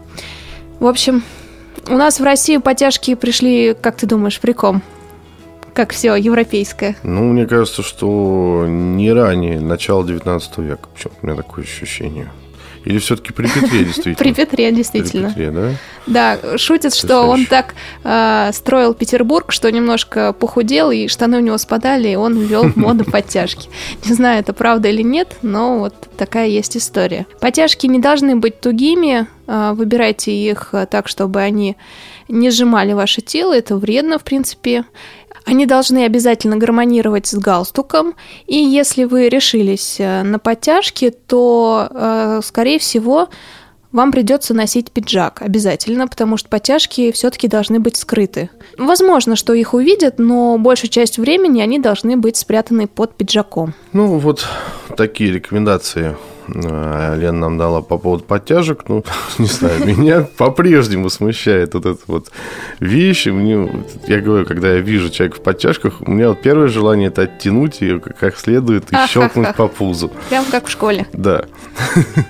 В 0.81 0.87
общем, 0.87 1.23
у 1.89 1.95
нас 1.95 2.21
в 2.21 2.25
России 2.25 2.57
подтяжки 2.59 3.15
пришли, 3.15 3.75
как 3.81 3.97
ты 3.97 4.07
думаешь, 4.07 4.41
при 4.41 4.53
ком? 4.53 4.83
как 5.75 5.93
все 5.93 6.15
европейское? 6.15 6.97
Ну, 7.03 7.33
мне 7.33 7.47
кажется, 7.47 7.83
что 7.83 8.65
не 8.69 9.13
ранее, 9.13 9.61
начало 9.61 10.07
19 10.07 10.59
века. 10.59 10.89
Почему-то 10.95 11.19
у 11.21 11.27
меня 11.27 11.37
такое 11.37 11.65
ощущение. 11.65 12.31
Или 12.85 12.99
все-таки 12.99 13.33
при 13.33 13.49
Петре 13.49 13.85
действительно? 13.85 14.17
При 14.17 14.33
Петре, 14.33 14.73
действительно. 14.73 15.33
При 15.33 15.47
Петре, 15.47 15.51
да? 15.51 15.71
Да, 16.07 16.59
шутят, 16.59 16.95
что 16.95 17.23
он 17.23 17.47
так 17.47 17.75
э, 18.05 18.51
строил 18.53 18.95
Петербург, 18.95 19.53
что 19.53 19.71
немножко 19.73 20.33
похудел, 20.33 20.91
и 20.91 21.09
штаны 21.09 21.39
у 21.39 21.41
него 21.41 21.59
спадали, 21.59 22.09
и 22.09 22.17
он 22.17 22.39
ввел 22.39 22.71
моду 22.77 23.05
подтяжки. 23.05 23.69
Не 24.07 24.15
знаю, 24.15 24.41
это 24.41 24.53
правда 24.53 24.89
или 24.89 25.03
нет, 25.03 25.37
но 25.43 25.79
вот 25.79 25.95
такая 26.17 26.49
есть 26.49 26.77
история. 26.77 27.27
Подтяжки 27.41 27.87
не 27.87 28.01
должны 28.01 28.37
быть 28.37 28.61
тугими, 28.61 29.27
выбирайте 29.47 30.33
их 30.33 30.75
так, 30.91 31.09
чтобы 31.09 31.41
они 31.41 31.77
не 32.29 32.51
сжимали 32.51 32.93
ваше 32.93 33.21
тело, 33.21 33.53
это 33.55 33.77
вредно, 33.77 34.19
в 34.19 34.25
принципе. 34.25 34.85
Они 35.45 35.67
должны 35.67 36.05
обязательно 36.05 36.57
гармонировать 36.57 37.27
с 37.27 37.35
галстуком. 37.35 38.15
И 38.47 38.57
если 38.57 39.05
вы 39.05 39.29
решились 39.29 39.97
э, 39.99 40.23
на 40.23 40.39
подтяжки, 40.39 41.11
то, 41.11 41.89
э, 41.91 42.41
скорее 42.43 42.79
всего, 42.79 43.29
вам 43.93 44.11
придется 44.11 44.55
носить 44.55 44.91
пиджак 44.91 45.43
обязательно, 45.43 46.09
потому 46.09 46.39
что 46.39 46.49
подтяжки 46.49 47.13
все-таки 47.13 47.47
должны 47.47 47.79
быть 47.79 47.97
скрыты. 47.97 48.49
Возможно, 48.79 49.37
что 49.37 49.53
их 49.53 49.75
увидят, 49.75 50.19
но 50.19 50.57
большую 50.57 50.91
часть 50.91 51.19
времени 51.19 51.61
они 51.61 51.79
должны 51.79 52.17
быть 52.17 52.37
спрятаны 52.37 52.87
под 52.87 53.15
пиджаком. 53.15 53.75
Ну, 53.93 54.19
вот 54.19 54.47
такие 54.97 55.31
рекомендации 55.31 56.17
Э, 56.17 56.34
Лена 56.49 57.33
нам 57.33 57.59
дала 57.59 57.83
по 57.83 57.99
поводу 57.99 58.25
подтяжек. 58.25 58.85
Ну, 58.89 59.05
не 59.39 59.47
знаю, 59.47 59.87
меня 59.87 60.27
по-прежнему 60.37 61.11
смущает 61.11 61.75
вот 61.75 61.87
эта 61.87 62.01
вот 62.07 62.31
вещь. 62.81 63.27
Мне, 63.27 63.71
я 64.07 64.21
говорю, 64.21 64.47
когда 64.47 64.73
я 64.73 64.81
вижу 64.81 65.11
человека 65.11 65.39
в 65.39 65.43
подтяжках, 65.43 66.01
у 66.01 66.11
меня 66.11 66.29
вот 66.31 66.43
первое 66.43 66.69
желание 66.69 67.09
это 67.09 67.23
оттянуть 67.23 67.81
ее 67.81 68.01
как 68.01 68.37
следует 68.37 68.93
и 68.93 68.97
щелкнуть 69.09 69.55
по 69.55 69.69
пузу. 69.69 70.11
Прям 70.29 70.45
как 70.51 70.67
в 70.67 70.71
школе. 70.71 71.07
Да. 71.13 71.45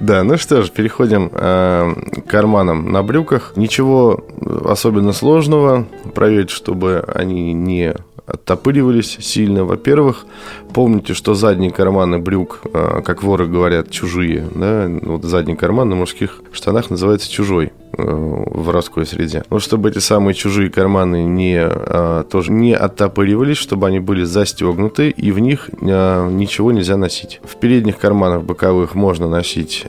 Да, 0.00 0.24
ну 0.24 0.38
что 0.38 0.62
ж, 0.62 0.70
переходим 0.70 1.30
э, 1.30 1.94
к 2.26 2.30
карманам 2.30 2.90
на 2.90 3.02
брюках. 3.02 3.52
Ничего 3.56 4.24
особенно 4.64 5.12
сложного. 5.12 5.86
Проверить, 6.14 6.48
чтобы 6.50 7.04
они 7.14 7.52
не 7.52 7.94
оттопыривались 8.30 9.18
сильно. 9.20 9.64
Во-первых, 9.64 10.26
помните, 10.72 11.14
что 11.14 11.34
задние 11.34 11.70
карманы 11.70 12.18
брюк, 12.18 12.60
э, 12.72 13.02
как 13.04 13.22
воры 13.22 13.46
говорят, 13.46 13.90
чужие. 13.90 14.46
Да? 14.54 14.88
Вот 15.02 15.24
задний 15.24 15.56
карман 15.56 15.88
на 15.88 15.96
мужских 15.96 16.40
штанах 16.52 16.90
называется 16.90 17.30
чужой 17.30 17.72
в 17.92 18.64
воровской 18.64 19.06
среде. 19.06 19.44
Но 19.50 19.58
чтобы 19.58 19.90
эти 19.90 19.98
самые 19.98 20.34
чужие 20.34 20.70
карманы 20.70 21.24
не, 21.24 21.58
а, 21.60 22.24
тоже 22.24 22.52
не 22.52 22.74
оттопыривались, 22.74 23.56
чтобы 23.56 23.86
они 23.86 24.00
были 24.00 24.24
застегнуты, 24.24 25.10
и 25.10 25.32
в 25.32 25.38
них 25.38 25.70
а, 25.82 26.28
ничего 26.28 26.72
нельзя 26.72 26.96
носить. 26.96 27.40
В 27.44 27.56
передних 27.56 27.98
карманах 27.98 28.42
боковых 28.44 28.94
можно 28.94 29.28
носить 29.28 29.86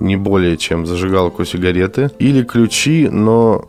не 0.00 0.16
более 0.16 0.56
чем 0.56 0.86
зажигалку 0.86 1.44
сигареты 1.44 2.10
или 2.18 2.42
ключи, 2.42 3.08
но 3.10 3.68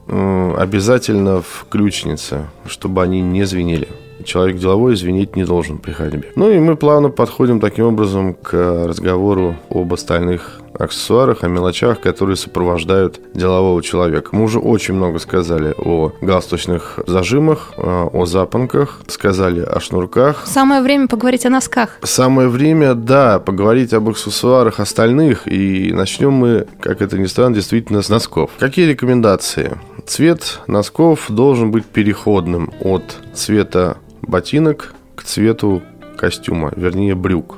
обязательно 0.57 1.41
в 1.41 1.65
ключнице, 1.69 2.47
чтобы 2.65 3.03
они 3.03 3.21
не 3.21 3.45
звенели 3.45 3.87
человек 4.23 4.57
деловой 4.57 4.95
звенеть 4.95 5.35
не 5.35 5.43
должен 5.43 5.77
при 5.77 5.91
ходьбе. 5.91 6.31
Ну 6.35 6.49
и 6.49 6.59
мы 6.59 6.75
плавно 6.75 7.09
подходим 7.09 7.59
таким 7.59 7.85
образом 7.85 8.33
к 8.33 8.53
разговору 8.87 9.55
об 9.69 9.93
остальных 9.93 10.61
аксессуарах, 10.77 11.43
о 11.43 11.47
мелочах, 11.47 11.99
которые 11.99 12.35
сопровождают 12.35 13.19
делового 13.33 13.81
человека. 13.81 14.29
Мы 14.31 14.43
уже 14.43 14.59
очень 14.59 14.93
много 14.93 15.19
сказали 15.19 15.73
о 15.77 16.13
галстучных 16.21 16.99
зажимах, 17.05 17.73
э, 17.77 17.81
о 17.81 18.25
запонках, 18.25 19.01
сказали 19.07 19.61
о 19.61 19.79
шнурках. 19.79 20.43
Самое 20.45 20.81
время 20.81 21.07
поговорить 21.07 21.45
о 21.45 21.49
носках. 21.49 21.97
Самое 22.03 22.47
время, 22.47 22.93
да, 22.95 23.39
поговорить 23.39 23.93
об 23.93 24.09
аксессуарах 24.09 24.79
остальных. 24.79 25.47
И 25.47 25.91
начнем 25.93 26.33
мы, 26.33 26.67
как 26.79 27.01
это 27.01 27.17
ни 27.17 27.25
странно, 27.25 27.55
действительно 27.55 28.01
с 28.01 28.09
носков. 28.09 28.51
Какие 28.59 28.87
рекомендации? 28.87 29.77
Цвет 30.05 30.59
носков 30.67 31.25
должен 31.29 31.71
быть 31.71 31.85
переходным 31.85 32.71
от 32.81 33.03
цвета 33.33 33.97
ботинок 34.21 34.93
к 35.15 35.23
цвету 35.23 35.81
костюма, 36.17 36.71
вернее 36.75 37.15
брюк, 37.15 37.57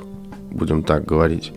будем 0.50 0.82
так 0.82 1.04
говорить. 1.04 1.52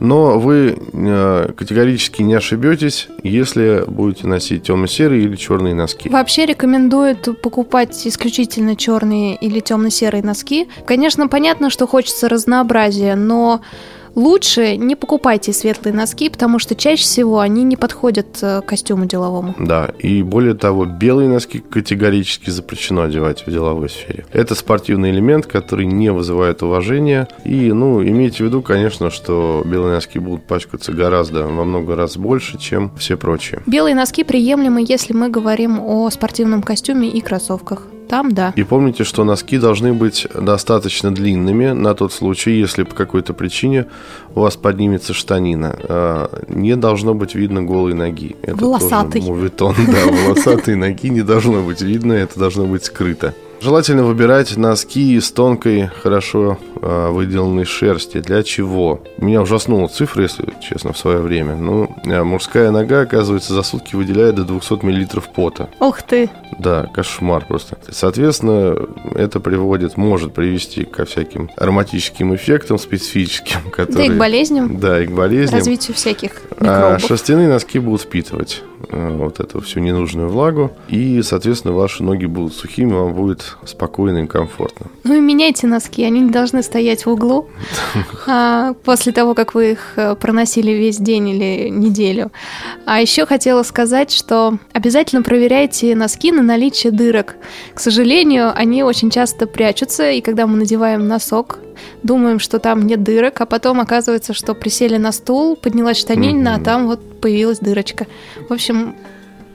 Но 0.00 0.38
вы 0.38 0.78
э, 0.92 1.52
категорически 1.56 2.22
не 2.22 2.34
ошибетесь, 2.34 3.08
если 3.22 3.84
будете 3.86 4.26
носить 4.26 4.64
темно-серые 4.64 5.24
или 5.24 5.36
черные 5.36 5.74
носки. 5.74 6.08
Вообще 6.08 6.46
рекомендуют 6.46 7.40
покупать 7.40 8.06
исключительно 8.06 8.76
черные 8.76 9.36
или 9.36 9.60
темно-серые 9.60 10.22
носки. 10.22 10.68
Конечно, 10.86 11.28
понятно, 11.28 11.70
что 11.70 11.86
хочется 11.86 12.28
разнообразия, 12.28 13.14
но 13.14 13.60
лучше 14.16 14.76
не 14.76 14.96
покупайте 14.96 15.52
светлые 15.52 15.94
носки, 15.94 16.28
потому 16.28 16.58
что 16.58 16.74
чаще 16.74 17.04
всего 17.04 17.38
они 17.38 17.62
не 17.62 17.76
подходят 17.76 18.38
э, 18.42 18.62
к 18.62 18.64
костюму 18.64 19.04
деловому. 19.06 19.54
Да, 19.60 19.90
и 20.00 20.22
более 20.22 20.54
того, 20.54 20.86
белые 20.86 21.28
носки 21.28 21.60
категорически 21.60 22.50
запрещено 22.50 23.02
одевать 23.02 23.46
в 23.46 23.50
деловой 23.50 23.88
сфере. 23.88 24.26
Это 24.32 24.54
спортивный 24.56 25.10
элемент, 25.10 25.46
который 25.46 25.86
не 25.86 26.10
вызывает 26.10 26.62
уважения. 26.62 27.28
И, 27.44 27.72
ну, 27.72 28.02
имейте 28.02 28.38
в 28.38 28.46
виду, 28.46 28.62
конечно, 28.62 29.10
что 29.10 29.62
белые 29.64 29.94
носки 29.94 30.18
будут 30.18 30.44
пачкаться 30.46 30.92
гораздо, 30.92 31.44
во 31.44 31.64
много 31.64 31.94
раз 31.94 32.16
больше, 32.16 32.58
чем 32.58 32.90
все 32.96 33.16
прочие. 33.16 33.62
Белые 33.66 33.94
носки 33.94 34.24
приемлемы, 34.24 34.84
если 34.86 35.12
мы 35.12 35.28
говорим 35.28 35.78
о 35.80 36.08
спортивном 36.10 36.62
костюме 36.62 37.08
и 37.08 37.20
кроссовках. 37.20 37.82
Там 38.08 38.32
да. 38.32 38.52
И 38.56 38.62
помните, 38.62 39.04
что 39.04 39.24
носки 39.24 39.58
должны 39.58 39.92
быть 39.92 40.26
достаточно 40.34 41.14
длинными 41.14 41.70
на 41.70 41.94
тот 41.94 42.12
случай, 42.12 42.52
если 42.52 42.82
по 42.82 42.94
какой-то 42.94 43.34
причине 43.34 43.86
у 44.34 44.40
вас 44.40 44.56
поднимется 44.56 45.14
штанина. 45.14 45.76
А, 45.88 46.44
не 46.48 46.76
должно 46.76 47.14
быть 47.14 47.34
видно 47.34 47.62
голой 47.62 47.94
ноги. 47.94 48.36
Это 48.42 48.56
Волосатый. 48.56 49.20
Тоже 49.20 49.32
мувитон, 49.32 49.74
да, 49.86 50.06
волосатые 50.06 50.76
ноги 50.76 51.08
не 51.08 51.22
должно 51.22 51.62
быть 51.62 51.82
видно, 51.82 52.12
это 52.12 52.38
должно 52.38 52.66
быть 52.66 52.84
скрыто. 52.84 53.34
Желательно 53.60 54.04
выбирать 54.04 54.56
носки 54.56 55.16
из 55.16 55.30
тонкой, 55.30 55.88
хорошо 56.02 56.58
выделанной 56.86 57.64
шерсти. 57.64 58.20
Для 58.20 58.42
чего? 58.42 59.02
Меня 59.18 59.42
ужаснула 59.42 59.88
цифра, 59.88 60.22
если 60.22 60.46
честно, 60.60 60.92
в 60.92 60.98
свое 60.98 61.18
время. 61.18 61.56
Ну, 61.56 61.94
э, 62.04 62.22
мужская 62.22 62.70
нога, 62.70 63.00
оказывается, 63.00 63.54
за 63.54 63.62
сутки 63.62 63.96
выделяет 63.96 64.34
до 64.36 64.44
200 64.44 64.84
мл 64.84 65.22
пота. 65.34 65.68
Ух 65.80 66.02
ты! 66.02 66.30
Да, 66.58 66.86
кошмар 66.92 67.44
просто. 67.46 67.76
Соответственно, 67.90 68.76
это 69.14 69.40
приводит, 69.40 69.96
может 69.96 70.32
привести 70.32 70.84
ко 70.84 71.04
всяким 71.04 71.50
ароматическим 71.56 72.34
эффектам 72.34 72.78
специфическим, 72.78 73.70
которые... 73.70 73.96
Да 73.96 74.04
и 74.04 74.16
к 74.16 74.18
болезням. 74.18 74.78
Да, 74.78 75.02
и 75.02 75.06
к 75.06 75.10
болезням. 75.10 75.58
Развитию 75.58 75.94
всяких 75.94 76.42
а 76.58 76.64
микробов. 76.64 77.04
А 77.04 77.06
шерстяные 77.06 77.48
носки 77.48 77.78
будут 77.78 78.02
впитывать 78.02 78.62
э, 78.88 79.16
вот 79.16 79.40
эту 79.40 79.60
всю 79.60 79.80
ненужную 79.80 80.28
влагу, 80.28 80.72
и, 80.88 81.22
соответственно, 81.22 81.74
ваши 81.74 82.02
ноги 82.02 82.26
будут 82.26 82.54
сухими, 82.54 82.92
вам 82.92 83.14
будет 83.14 83.56
спокойно 83.64 84.18
и 84.18 84.26
комфортно. 84.26 84.86
Ну 85.04 85.14
и 85.14 85.20
меняйте 85.20 85.66
носки, 85.66 86.04
они 86.04 86.20
не 86.20 86.30
должны 86.30 86.62
стоять 86.76 87.06
в 87.06 87.10
углу 87.10 87.48
а, 88.26 88.74
после 88.84 89.12
того, 89.12 89.34
как 89.34 89.54
вы 89.54 89.72
их 89.72 89.94
э, 89.96 90.14
проносили 90.14 90.72
весь 90.72 90.98
день 90.98 91.30
или 91.30 91.70
неделю. 91.70 92.30
А 92.84 93.00
еще 93.00 93.24
хотела 93.24 93.62
сказать, 93.62 94.12
что 94.12 94.58
обязательно 94.74 95.22
проверяйте 95.22 95.94
носки 95.96 96.32
на 96.32 96.42
наличие 96.42 96.92
дырок. 96.92 97.36
К 97.74 97.80
сожалению, 97.80 98.52
они 98.54 98.82
очень 98.82 99.10
часто 99.10 99.46
прячутся, 99.46 100.10
и 100.10 100.20
когда 100.20 100.46
мы 100.46 100.58
надеваем 100.58 101.08
носок, 101.08 101.60
думаем, 102.02 102.38
что 102.40 102.58
там 102.58 102.86
нет 102.86 103.02
дырок, 103.02 103.40
а 103.40 103.46
потом 103.46 103.80
оказывается, 103.80 104.34
что 104.34 104.52
присели 104.52 104.98
на 104.98 105.12
стул, 105.12 105.56
поднялась 105.56 105.96
штанина, 105.96 106.48
mm-hmm. 106.48 106.60
а 106.60 106.64
там 106.64 106.86
вот 106.88 107.20
появилась 107.22 107.58
дырочка. 107.58 108.06
В 108.50 108.52
общем, 108.52 108.96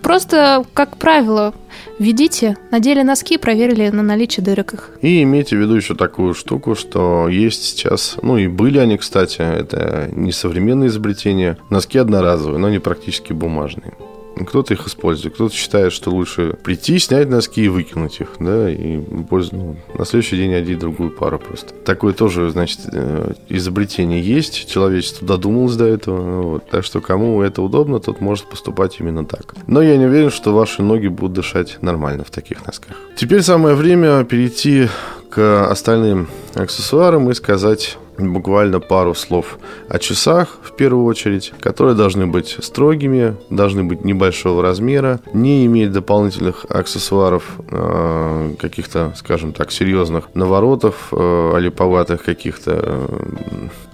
Просто, 0.02 0.66
как 0.74 0.98
правило, 0.98 1.54
введите, 2.00 2.58
надели 2.72 3.02
носки, 3.04 3.38
проверили 3.38 3.90
на 3.90 4.04
наличие 4.04 4.44
дырок 4.44 4.74
их. 4.74 4.92
И 5.02 5.24
имейте 5.24 5.56
в 5.56 5.60
виду 5.60 5.76
еще 5.76 5.96
такую 5.96 6.34
штуку, 6.34 6.76
что 6.76 7.28
есть 7.30 7.64
сейчас, 7.64 8.18
ну 8.22 8.38
и 8.38 8.48
были 8.48 8.80
они, 8.80 8.98
кстати, 8.98 9.42
это 9.42 10.10
не 10.12 10.32
современные 10.32 10.88
изобретения, 10.90 11.58
носки 11.70 11.98
одноразовые, 11.98 12.58
но 12.58 12.68
они 12.68 12.80
практически 12.80 13.34
бумажные. 13.34 13.94
Кто-то 14.48 14.74
их 14.74 14.88
использует, 14.88 15.34
кто-то 15.34 15.54
считает, 15.54 15.94
что 15.94 16.12
лучше 16.12 16.56
прийти, 16.64 17.00
снять 17.00 17.30
носки 17.30 17.66
и 17.66 17.68
выкинуть 17.68 18.20
их, 18.22 18.30
да, 18.40 18.70
и 18.70 18.98
ну, 18.98 19.78
на 19.98 20.06
следующий 20.06 20.38
день 20.38 20.54
одеть 20.54 20.80
другую 20.80 21.12
пару 21.12 21.40
просто. 21.40 21.74
Такое 21.74 22.14
тоже, 22.14 22.50
значит, 22.52 22.80
э, 22.92 23.34
изобретение 23.50 24.22
есть, 24.22 24.70
человечество 24.70 25.28
додумалось 25.28 25.76
до 25.76 25.86
этого, 25.86 26.42
вот, 26.42 26.70
так 26.70 26.84
что 26.84 27.02
кому 27.02 27.42
это 27.42 27.62
удобно, 27.62 28.00
тот 28.00 28.22
может 28.22 28.46
поступать 28.46 29.00
именно 29.00 29.26
так. 29.26 29.56
Но 29.68 29.82
я 29.82 29.98
не 29.98 30.06
уверен, 30.06 30.32
что 30.32 30.54
ваши 30.54 30.82
ноги 30.82 31.08
будут 31.08 31.34
дышать 31.34 31.78
нормально 31.82 32.24
в 32.24 32.32
таких 32.32 32.66
носках. 32.66 32.96
Теперь 33.16 33.42
самое 33.42 33.76
время 33.76 34.24
перейти 34.24 34.88
к 35.30 35.70
остальным 35.70 36.28
аксессуарам 36.56 37.30
и 37.30 37.34
сказать 37.34 37.98
буквально 38.30 38.80
пару 38.80 39.14
слов 39.14 39.58
о 39.90 40.00
часах, 40.00 40.60
в 40.64 40.76
первую 40.76 41.06
очередь, 41.06 41.54
которые 41.60 41.96
должны 41.96 42.28
быть 42.28 42.58
строгими, 42.62 43.36
должны 43.50 43.84
быть 43.84 44.04
небольшого 44.04 44.62
размера, 44.62 45.20
не 45.34 45.66
иметь 45.66 45.92
дополнительных 45.92 46.66
аксессуаров, 46.70 47.44
э, 47.70 48.56
каких-то, 48.60 49.14
скажем 49.16 49.54
так, 49.54 49.72
серьезных 49.72 50.30
наворотов, 50.34 51.10
э, 51.12 51.54
олиповатых 51.56 52.24
каких-то 52.24 52.80
э, 52.84 53.08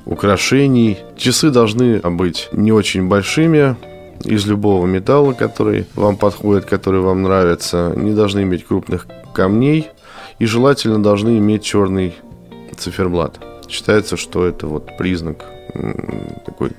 украшений. 0.05 0.97
Часы 1.15 1.49
должны 1.49 1.99
быть 1.99 2.49
не 2.51 2.71
очень 2.71 3.07
большими, 3.07 3.75
из 4.23 4.45
любого 4.47 4.85
металла, 4.85 5.33
который 5.33 5.85
вам 5.95 6.17
подходит, 6.17 6.65
который 6.65 7.01
вам 7.01 7.21
нравится, 7.23 7.93
не 7.95 8.13
должны 8.13 8.41
иметь 8.41 8.65
крупных 8.65 9.07
камней 9.33 9.89
и 10.39 10.45
желательно 10.45 11.01
должны 11.01 11.37
иметь 11.37 11.63
черный 11.63 12.15
циферблат. 12.77 13.39
Считается, 13.69 14.17
что 14.17 14.45
это 14.45 14.67
вот 14.67 14.97
признак 14.97 15.45
такой 16.45 16.71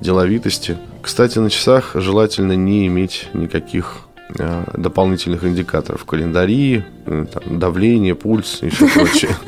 деловитости. 0.00 0.78
Кстати, 1.02 1.38
на 1.38 1.50
часах 1.50 1.92
желательно 1.94 2.52
не 2.52 2.86
иметь 2.86 3.28
никаких 3.34 4.05
дополнительных 4.28 5.44
индикаторов 5.44 6.04
календари, 6.04 6.84
э, 7.06 7.26
там, 7.32 7.58
давление, 7.58 8.14
пульс 8.14 8.58
и 8.62 8.68
все 8.68 8.88
прочее. 8.88 9.30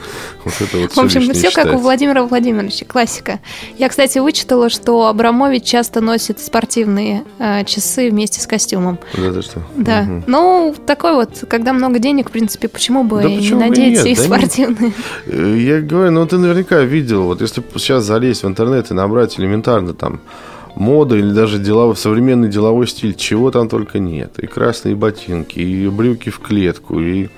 Вот 0.44 0.54
это 0.60 0.78
вот 0.78 0.92
В 0.92 0.98
общем, 0.98 1.32
все 1.32 1.50
как 1.50 1.74
у 1.74 1.78
Владимира 1.78 2.22
Владимировича, 2.22 2.86
классика. 2.86 3.40
Я, 3.76 3.88
кстати, 3.88 4.18
вычитала, 4.18 4.70
что 4.70 5.08
Абрамович 5.08 5.64
часто 5.64 6.00
носит 6.00 6.40
спортивные 6.40 7.24
э, 7.38 7.64
часы 7.64 8.08
вместе 8.08 8.40
с 8.40 8.46
костюмом. 8.46 8.98
Да, 9.14 9.30
да 9.32 9.42
что? 9.42 9.62
Да. 9.76 10.06
Ну, 10.26 10.74
такой 10.86 11.14
вот, 11.14 11.44
когда 11.48 11.72
много 11.72 11.98
денег, 11.98 12.28
в 12.28 12.32
принципе, 12.32 12.68
почему 12.68 13.02
бы 13.02 13.24
не 13.24 13.50
надеть 13.50 14.06
и 14.06 14.14
спортивные? 14.14 14.92
Я 15.26 15.80
говорю, 15.80 16.12
ну 16.12 16.26
ты 16.26 16.38
наверняка 16.38 16.80
видел, 16.80 17.24
вот 17.24 17.40
если 17.40 17.62
сейчас 17.74 18.04
залезть 18.04 18.44
в 18.44 18.46
интернет 18.46 18.90
и 18.90 18.94
набрать 18.94 19.38
элементарно 19.38 19.92
там 19.92 20.20
мода 20.78 21.16
или 21.16 21.32
даже 21.32 21.58
деловой, 21.58 21.96
современный 21.96 22.48
деловой 22.48 22.86
стиль, 22.86 23.14
чего 23.14 23.50
там 23.50 23.68
только 23.68 23.98
нет. 23.98 24.38
И 24.38 24.46
красные 24.46 24.94
ботинки, 24.94 25.58
и 25.58 25.88
брюки 25.88 26.30
в 26.30 26.38
клетку, 26.38 27.00
и 27.00 27.28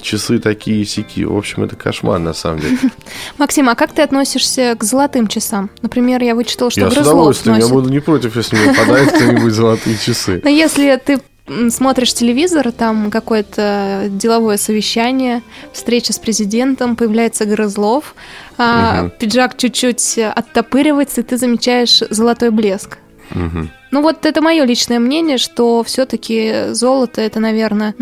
часы 0.00 0.38
такие 0.38 0.84
сики. 0.84 1.24
В 1.24 1.36
общем, 1.36 1.62
это 1.62 1.76
кошмар 1.76 2.18
на 2.18 2.34
самом 2.34 2.60
деле. 2.60 2.78
Максим, 3.38 3.68
а 3.68 3.74
как 3.74 3.92
ты 3.92 4.02
относишься 4.02 4.76
к 4.78 4.82
золотым 4.82 5.28
часам? 5.28 5.70
Например, 5.80 6.22
я 6.22 6.34
вычитал, 6.34 6.70
что 6.70 6.80
Я 6.80 6.90
с 6.90 6.96
удовольствием, 6.96 7.56
носит. 7.56 7.68
я 7.68 7.74
буду 7.74 7.88
не 7.88 8.00
против, 8.00 8.36
если 8.36 8.56
мне 8.56 8.74
подарят 8.76 9.12
кто-нибудь 9.12 9.52
золотые 9.52 9.96
часы. 9.96 10.40
Но 10.42 10.50
если 10.50 11.00
ты 11.04 11.20
смотришь 11.70 12.14
телевизор, 12.14 12.72
там 12.72 13.10
какое-то 13.10 14.06
деловое 14.08 14.56
совещание, 14.56 15.42
встреча 15.72 16.12
с 16.12 16.18
президентом, 16.18 16.96
появляется 16.96 17.44
Грызлов, 17.44 18.14
угу. 18.56 19.10
пиджак 19.18 19.56
чуть-чуть 19.56 20.18
оттопыривается, 20.18 21.20
и 21.20 21.24
ты 21.24 21.36
замечаешь 21.36 22.02
золотой 22.10 22.50
блеск. 22.50 22.98
Угу. 23.30 23.68
Ну 23.90 24.02
вот 24.02 24.26
это 24.26 24.42
мое 24.42 24.64
личное 24.64 24.98
мнение, 24.98 25.38
что 25.38 25.82
все-таки 25.82 26.72
золото 26.72 27.20
это, 27.20 27.40
наверное, 27.40 27.94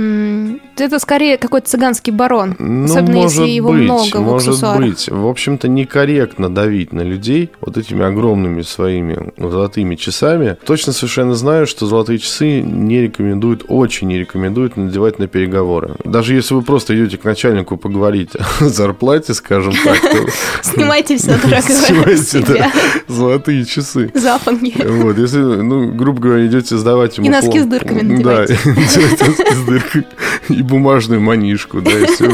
это 0.76 0.98
скорее 0.98 1.38
какой-то 1.38 1.68
цыганский 1.68 2.12
барон, 2.12 2.56
ну, 2.58 2.84
особенно 2.84 3.22
если 3.22 3.46
его 3.46 3.72
быть, 3.72 3.82
много 3.82 4.16
в 4.16 4.22
может 4.22 4.48
аксессуарах. 4.48 4.80
быть. 4.80 5.08
В 5.08 5.26
общем-то, 5.26 5.68
некорректно 5.68 6.52
давить 6.52 6.92
на 6.92 7.02
людей 7.02 7.50
вот 7.60 7.76
этими 7.76 8.04
огромными 8.04 8.62
своими 8.62 9.32
золотыми 9.38 9.94
часами. 9.94 10.56
Точно 10.64 10.92
совершенно 10.92 11.34
знаю, 11.34 11.66
что 11.66 11.86
золотые 11.86 12.18
часы 12.18 12.60
не 12.60 13.00
рекомендуют, 13.02 13.64
очень 13.68 14.08
не 14.08 14.18
рекомендуют 14.18 14.76
надевать 14.76 15.18
на 15.18 15.28
переговоры. 15.28 15.94
Даже 16.04 16.34
если 16.34 16.54
вы 16.54 16.62
просто 16.62 16.96
идете 16.96 17.18
к 17.18 17.24
начальнику 17.24 17.76
поговорить 17.76 18.30
о 18.34 18.64
зарплате, 18.64 19.34
скажем 19.34 19.74
так, 19.84 20.00
то... 20.00 20.18
Снимайте 20.62 21.16
все, 21.16 21.36
дорогое, 21.38 21.60
Снимайте, 21.62 22.72
золотые 23.08 23.64
часы. 23.64 24.10
Запонки. 24.14 24.74
Вот, 24.84 25.18
если, 25.18 25.38
ну, 25.38 25.75
ну, 25.76 25.92
грубо 25.92 26.20
говоря, 26.20 26.46
идете 26.46 26.76
сдавать 26.76 27.18
ему... 27.18 27.26
И 27.26 27.30
носки 27.30 27.60
с 27.60 27.66
дырками 27.66 28.02
надевайте. 28.02 28.58
Да, 28.64 28.70
носки 28.70 29.00
с 29.54 29.64
дыркой 29.66 30.06
и 30.48 30.62
бумажную 30.62 31.20
манишку, 31.20 31.80
да, 31.80 31.90
и 31.90 32.06
все. 32.06 32.30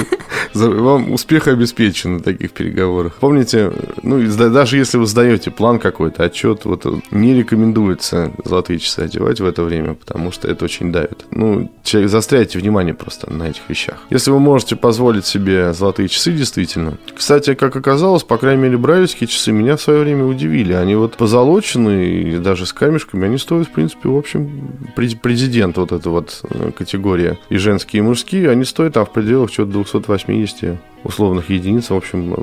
Вам 0.54 1.12
успех 1.12 1.48
обеспечен 1.48 2.14
на 2.14 2.20
таких 2.20 2.52
переговорах. 2.52 3.14
Помните, 3.20 3.72
ну, 4.02 4.20
даже 4.28 4.76
если 4.76 4.98
вы 4.98 5.06
сдаете 5.06 5.50
план 5.50 5.78
какой-то, 5.78 6.24
отчет, 6.24 6.64
вот 6.64 6.86
не 7.10 7.34
рекомендуется 7.34 8.32
золотые 8.44 8.78
часы 8.78 9.00
одевать 9.00 9.40
в 9.40 9.46
это 9.46 9.62
время, 9.62 9.94
потому 9.94 10.30
что 10.30 10.48
это 10.48 10.64
очень 10.64 10.92
давит. 10.92 11.24
Ну, 11.30 11.70
застряйте 11.84 12.58
внимание 12.58 12.94
просто 12.94 13.32
на 13.32 13.48
этих 13.48 13.62
вещах. 13.68 13.98
Если 14.10 14.30
вы 14.30 14.40
можете 14.40 14.76
позволить 14.76 15.26
себе 15.26 15.72
золотые 15.72 16.08
часы, 16.08 16.32
действительно. 16.32 16.98
Кстати, 17.14 17.54
как 17.54 17.76
оказалось, 17.76 18.22
по 18.22 18.36
крайней 18.36 18.62
мере, 18.62 18.76
брайлевские 18.76 19.28
часы 19.28 19.52
меня 19.52 19.76
в 19.76 19.82
свое 19.82 20.00
время 20.00 20.24
удивили. 20.24 20.72
Они 20.72 20.94
вот 20.94 21.16
позолоченные, 21.16 22.38
даже 22.40 22.66
с 22.66 22.72
камешками, 22.72 23.26
они 23.32 23.38
стоят, 23.38 23.68
в 23.68 23.70
принципе, 23.70 24.10
в 24.10 24.16
общем, 24.16 24.68
президент 24.94 25.78
вот 25.78 25.90
эта 25.90 26.10
вот 26.10 26.42
э, 26.50 26.70
категория, 26.76 27.38
и 27.48 27.56
женские, 27.56 28.00
и 28.00 28.02
мужские, 28.02 28.50
они 28.50 28.64
стоят 28.64 28.92
там 28.92 29.06
в 29.06 29.10
пределах 29.10 29.50
что-то 29.50 29.72
280 29.72 30.78
условных 31.02 31.48
единиц, 31.48 31.88
в 31.88 31.94
общем, 31.94 32.36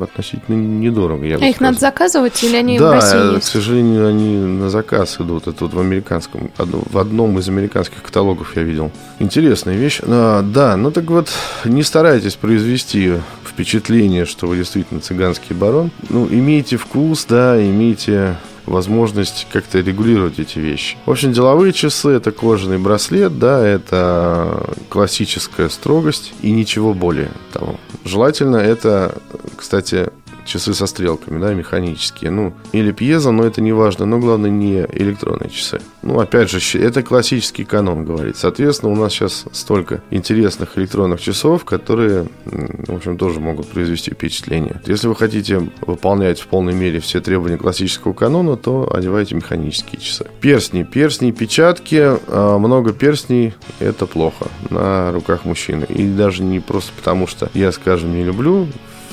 относительно 0.00 0.56
недорого. 0.56 1.26
Я 1.26 1.36
а 1.36 1.44
их 1.44 1.56
сказал. 1.56 1.72
надо 1.72 1.80
заказывать 1.80 2.42
или 2.42 2.56
они 2.56 2.78
да, 2.78 2.88
в 2.88 2.92
России 2.94 3.34
есть? 3.34 3.48
к 3.48 3.52
сожалению, 3.52 4.08
они 4.08 4.36
на 4.38 4.70
заказ 4.70 5.20
идут. 5.20 5.46
Это 5.46 5.64
вот 5.64 5.74
в 5.74 5.78
американском, 5.78 6.50
в 6.56 6.98
одном 6.98 7.38
из 7.38 7.48
американских 7.48 8.02
каталогов 8.02 8.56
я 8.56 8.62
видел. 8.62 8.90
Интересная 9.18 9.76
вещь. 9.76 10.00
А, 10.02 10.42
да, 10.42 10.76
ну 10.76 10.90
так 10.90 11.04
вот, 11.04 11.28
не 11.64 11.82
старайтесь 11.82 12.34
произвести 12.34 13.12
впечатление, 13.44 14.24
что 14.24 14.46
вы 14.46 14.56
действительно 14.56 15.00
цыганский 15.00 15.54
барон. 15.54 15.90
Ну, 16.08 16.26
имейте 16.26 16.78
вкус, 16.78 17.26
да, 17.28 17.62
имейте 17.62 18.36
возможность 18.70 19.46
как-то 19.52 19.80
регулировать 19.80 20.38
эти 20.38 20.58
вещи. 20.58 20.96
В 21.06 21.10
общем, 21.10 21.32
деловые 21.32 21.72
часы 21.72 22.10
это 22.10 22.32
кожаный 22.32 22.78
браслет, 22.78 23.38
да, 23.38 23.66
это 23.66 24.74
классическая 24.88 25.68
строгость 25.68 26.32
и 26.42 26.50
ничего 26.50 26.94
более 26.94 27.30
того. 27.52 27.76
Желательно 28.04 28.56
это, 28.56 29.18
кстати, 29.56 30.10
часы 30.44 30.74
со 30.74 30.86
стрелками, 30.86 31.40
да, 31.40 31.54
механические. 31.54 32.30
Ну, 32.30 32.54
или 32.72 32.92
пьеза, 32.92 33.30
но 33.30 33.44
это 33.44 33.60
не 33.60 33.72
важно. 33.72 34.06
Но 34.06 34.18
главное 34.18 34.50
не 34.50 34.86
электронные 34.92 35.50
часы. 35.50 35.80
Ну, 36.02 36.18
опять 36.18 36.50
же, 36.50 36.78
это 36.78 37.02
классический 37.02 37.64
канон, 37.64 38.04
говорит. 38.04 38.36
Соответственно, 38.36 38.92
у 38.92 38.96
нас 38.96 39.12
сейчас 39.12 39.44
столько 39.52 40.02
интересных 40.10 40.78
электронных 40.78 41.20
часов, 41.20 41.64
которые, 41.64 42.26
в 42.44 42.94
общем, 42.94 43.16
тоже 43.16 43.40
могут 43.40 43.68
произвести 43.68 44.10
впечатление. 44.10 44.80
Если 44.86 45.08
вы 45.08 45.16
хотите 45.16 45.70
выполнять 45.80 46.40
в 46.40 46.46
полной 46.46 46.74
мере 46.74 47.00
все 47.00 47.20
требования 47.20 47.58
классического 47.58 48.12
канона, 48.12 48.56
то 48.56 48.90
одевайте 48.92 49.34
механические 49.34 50.00
часы. 50.00 50.26
Перстни. 50.40 50.82
Перстни, 50.82 51.30
печатки. 51.30 52.18
А, 52.28 52.58
много 52.58 52.92
перстней– 52.92 53.54
это 53.78 54.06
плохо 54.06 54.46
на 54.70 55.12
руках 55.12 55.44
мужчины. 55.44 55.86
И 55.88 56.06
даже 56.06 56.42
не 56.42 56.60
просто 56.60 56.92
потому, 56.96 57.26
что 57.26 57.50
я, 57.54 57.72
скажем, 57.72 58.12
не 58.12 58.24
люблю 58.24 58.66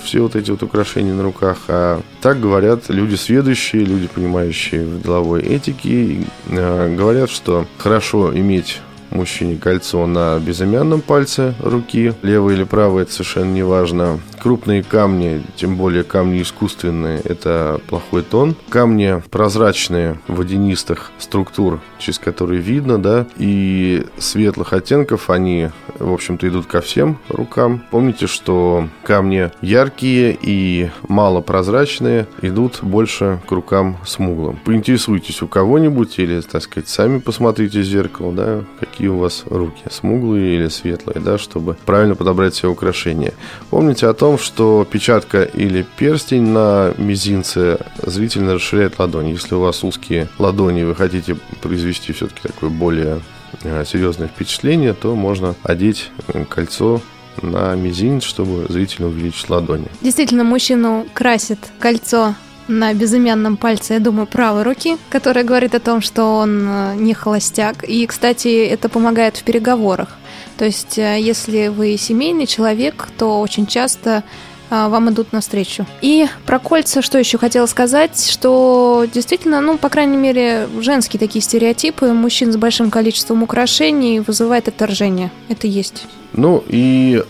все 0.08 0.22
вот 0.22 0.36
эти 0.38 0.50
вот 0.50 0.63
украшения 0.63 1.13
на 1.13 1.22
руках, 1.22 1.58
а 1.67 2.02
так 2.22 2.39
говорят 2.39 2.89
люди 2.89 3.15
сведущие, 3.15 3.84
люди, 3.84 4.08
понимающие 4.08 4.86
в 4.86 5.04
деловой 5.04 5.41
этике, 5.41 6.24
э, 6.50 6.96
говорят, 6.96 7.30
что 7.30 7.67
хорошо 7.78 8.34
иметь 8.34 8.80
мужчине 9.12 9.58
кольцо 9.58 10.06
на 10.08 10.39
безымянном 10.39 11.02
пальце 11.02 11.54
руки, 11.62 12.13
левое 12.22 12.56
или 12.56 12.63
правое, 12.63 13.04
это 13.04 13.12
совершенно 13.12 13.52
не 13.52 13.63
важно. 13.63 14.20
Крупные 14.41 14.84
камни, 14.84 15.41
тем 15.56 15.78
более 15.78 16.04
камни 16.04 16.41
искусственные, 16.41 17.20
это 17.24 17.82
плохой 17.88 18.22
тон. 18.22 18.56
Камни 18.70 19.22
прозрачные, 19.32 20.20
водянистых 20.28 21.12
структур, 21.17 21.82
через 21.98 22.20
которые 22.20 22.62
видно, 22.62 23.02
да, 23.02 23.26
и 23.38 24.06
светлых 24.17 24.74
оттенков, 24.74 25.30
они, 25.30 25.70
в 26.00 26.13
общем-то, 26.13 26.48
идут 26.48 26.67
ко 26.67 26.82
всем 26.82 27.17
рукам. 27.30 27.84
Помните, 27.91 28.28
что 28.28 28.88
камни 29.04 29.52
яркие 29.62 30.38
и 30.39 30.89
малопрозрачные 31.08 32.28
идут 32.41 32.80
больше 32.82 33.39
к 33.48 33.52
рукам 33.52 33.98
смуглым. 34.06 34.60
Поинтересуйтесь 34.63 35.41
у 35.41 35.48
кого-нибудь 35.48 36.20
или, 36.20 36.39
так 36.41 36.62
сказать, 36.62 36.88
сами 36.88 37.20
посмотрите 37.20 37.82
в 37.82 37.84
зеркало, 37.84 38.32
да, 38.32 38.63
какие 38.80 38.97
у 39.06 39.18
вас 39.18 39.44
руки, 39.46 39.82
смуглые 39.90 40.56
или 40.56 40.68
светлые, 40.68 41.20
да, 41.20 41.38
чтобы 41.38 41.76
правильно 41.86 42.16
подобрать 42.16 42.54
все 42.56 42.70
украшения. 42.70 43.34
Помните 43.70 44.08
о 44.08 44.14
том, 44.14 44.38
что 44.38 44.88
печатка 44.90 45.44
или 45.44 45.86
перстень 45.98 46.48
на 46.48 46.94
мизинце 46.98 47.80
зрительно 48.02 48.56
расширяет 48.56 48.98
ладони. 49.00 49.32
Если 49.32 49.56
у 49.56 49.60
вас 49.60 49.84
узкие 49.84 50.28
ладони, 50.40 50.84
вы 50.84 50.96
хотите 50.96 51.36
произвести 51.62 52.14
все-таки 52.14 52.42
такое 52.42 52.70
более 52.70 53.22
э, 53.64 53.84
серьезное 53.86 54.28
впечатление, 54.28 54.94
то 54.94 55.16
можно 55.16 55.56
одеть 55.64 56.12
э, 56.28 56.46
кольцо 56.46 57.02
на 57.42 57.76
мизинец, 57.76 58.24
чтобы 58.24 58.66
зрительно 58.70 59.08
увеличить 59.08 59.50
ладони. 59.50 59.88
Действительно, 60.02 60.44
мужчину 60.44 61.06
красит 61.14 61.60
кольцо 61.80 62.36
на 62.67 62.93
безымянном 62.93 63.58
пальце, 63.58 63.93
я 63.93 63.99
думаю, 63.99 64.27
правой 64.27 64.63
руки, 64.63 64.97
которая 65.10 65.43
говорит 65.43 65.75
о 65.75 65.80
том, 65.80 66.01
что 66.01 66.38
он 66.38 66.67
э, 66.67 66.95
не 66.95 67.13
холостяк. 67.13 67.84
И, 67.84 68.06
кстати, 68.06 68.65
это 68.65 68.89
помогает 68.89 69.38
в 69.38 69.43
переговорах. 69.43 70.10
То 70.58 70.65
есть, 70.65 70.97
э, 70.97 71.19
если 71.19 71.67
вы 71.67 71.97
семейный 71.97 72.45
человек, 72.45 73.08
то 73.17 73.39
очень 73.39 73.67
часто 73.67 74.23
э, 74.69 74.88
вам 74.88 75.10
идут 75.10 75.32
навстречу. 75.32 75.86
И 76.01 76.27
про 76.45 76.60
кольца, 76.60 77.01
что 77.01 77.17
еще 77.17 77.38
хотела 77.38 77.65
сказать, 77.67 78.30
что 78.30 79.06
действительно, 79.13 79.62
ну, 79.62 79.77
по 79.77 79.89
крайней 79.89 80.17
мере, 80.17 80.67
женские 80.80 81.19
такие 81.19 81.41
стереотипы, 81.41 82.08
мужчин 82.08 82.51
с 82.51 82.58
большим 82.58 82.91
количеством 82.91 83.43
украшений 83.43 84.19
вызывает 84.19 84.67
отторжение. 84.67 85.32
Это 85.47 85.67
есть. 85.67 86.06
Ну 86.34 86.63
и 86.67 87.23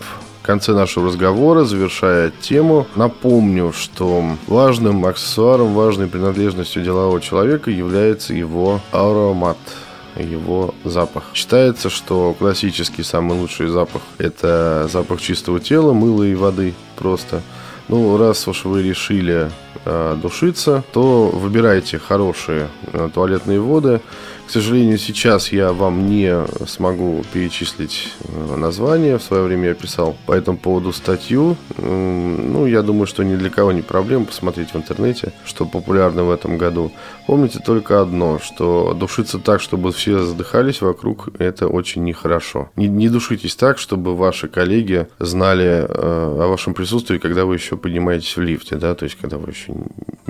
конце 0.48 0.72
нашего 0.72 1.08
разговора, 1.08 1.64
завершая 1.64 2.32
тему, 2.40 2.86
напомню, 2.96 3.74
что 3.76 4.24
важным 4.46 5.04
аксессуаром, 5.04 5.74
важной 5.74 6.06
принадлежностью 6.06 6.82
делового 6.82 7.20
человека 7.20 7.70
является 7.70 8.32
его 8.32 8.80
аромат– 8.90 9.58
его 10.16 10.74
запах. 10.84 11.24
Считается, 11.34 11.90
что 11.90 12.34
классический 12.38 13.02
самый 13.02 13.38
лучший 13.38 13.68
запах– 13.68 14.00
это 14.18 14.88
запах 14.90 15.20
чистого 15.20 15.60
тела, 15.60 15.92
мыла 15.92 16.24
и 16.24 16.34
воды 16.34 16.74
просто. 16.96 17.42
Ну, 17.88 18.16
раз 18.16 18.48
уж 18.48 18.64
вы 18.64 18.82
решили 18.82 19.50
душиться, 19.84 20.84
то 20.92 21.28
выбирайте 21.28 21.98
хорошие 21.98 22.68
э, 22.92 23.08
туалетные 23.12 23.60
воды. 23.60 24.00
К 24.48 24.50
сожалению, 24.50 24.96
сейчас 24.96 25.52
я 25.52 25.74
вам 25.74 26.08
не 26.08 26.34
смогу 26.66 27.22
перечислить 27.34 28.14
э, 28.24 28.56
название. 28.56 29.18
В 29.18 29.22
свое 29.22 29.42
время 29.42 29.68
я 29.68 29.74
писал 29.74 30.16
по 30.24 30.32
этому 30.32 30.56
поводу 30.56 30.94
статью. 30.94 31.54
Ну, 31.76 32.64
я 32.64 32.80
думаю, 32.80 33.06
что 33.06 33.24
ни 33.24 33.36
для 33.36 33.50
кого 33.50 33.72
не 33.72 33.82
проблема 33.82 34.24
посмотреть 34.24 34.72
в 34.72 34.76
интернете, 34.76 35.34
что 35.44 35.66
популярно 35.66 36.24
в 36.24 36.30
этом 36.30 36.56
году. 36.56 36.92
Помните 37.26 37.60
только 37.62 38.00
одно, 38.00 38.38
что 38.42 38.94
душиться 38.94 39.38
так, 39.38 39.60
чтобы 39.60 39.92
все 39.92 40.22
задыхались 40.22 40.80
вокруг, 40.80 41.28
это 41.38 41.68
очень 41.68 42.04
нехорошо. 42.04 42.70
Не, 42.74 42.88
не 42.88 43.10
душитесь 43.10 43.54
так, 43.54 43.76
чтобы 43.76 44.16
ваши 44.16 44.48
коллеги 44.48 45.08
знали 45.18 45.84
э, 45.86 45.86
о 45.88 46.48
вашем 46.48 46.72
присутствии, 46.72 47.18
когда 47.18 47.44
вы 47.44 47.56
еще 47.56 47.76
поднимаетесь 47.76 48.34
в 48.34 48.40
лифте, 48.40 48.76
да, 48.76 48.94
то 48.94 49.04
есть 49.04 49.18
когда 49.20 49.36
вы 49.36 49.50
еще 49.50 49.67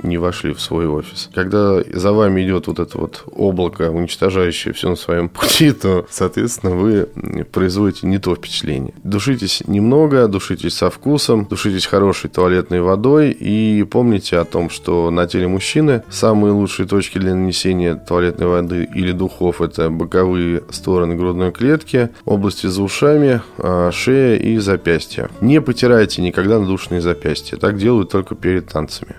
не 0.03 0.17
вошли 0.17 0.53
в 0.53 0.61
свой 0.61 0.87
офис. 0.87 1.29
Когда 1.33 1.81
за 1.91 2.11
вами 2.11 2.41
идет 2.43 2.67
вот 2.67 2.79
это 2.79 2.97
вот 2.97 3.23
облако 3.31 3.91
уничтожающее 3.91 4.73
все 4.73 4.89
на 4.89 4.95
своем 4.95 5.29
пути, 5.29 5.71
то, 5.71 6.05
соответственно, 6.09 6.75
вы 6.75 7.07
производите 7.51 8.07
не 8.07 8.17
то 8.17 8.35
впечатление. 8.35 8.93
Душитесь 9.03 9.63
немного, 9.67 10.27
душитесь 10.27 10.75
со 10.75 10.89
вкусом, 10.89 11.45
душитесь 11.45 11.85
хорошей 11.85 12.29
туалетной 12.29 12.81
водой 12.81 13.31
и 13.31 13.83
помните 13.83 14.37
о 14.37 14.45
том, 14.45 14.69
что 14.69 15.09
на 15.11 15.27
теле 15.27 15.47
мужчины 15.47 16.03
самые 16.09 16.53
лучшие 16.53 16.87
точки 16.87 17.17
для 17.17 17.35
нанесения 17.35 17.95
туалетной 17.95 18.47
воды 18.47 18.89
или 18.93 19.11
духов– 19.11 19.61
это 19.61 19.89
боковые 19.89 20.63
стороны 20.69 21.15
грудной 21.15 21.51
клетки, 21.51 22.09
области 22.25 22.67
за 22.67 22.81
ушами, 22.83 23.41
а, 23.57 23.91
шея 23.91 24.37
и 24.37 24.57
запястья. 24.57 25.29
Не 25.41 25.61
потирайте 25.61 26.21
никогда 26.21 26.59
надушенные 26.59 27.01
запястья. 27.01 27.57
Так 27.57 27.77
делают 27.77 28.09
только 28.11 28.35
перед 28.35 28.67
танцами. 28.67 29.15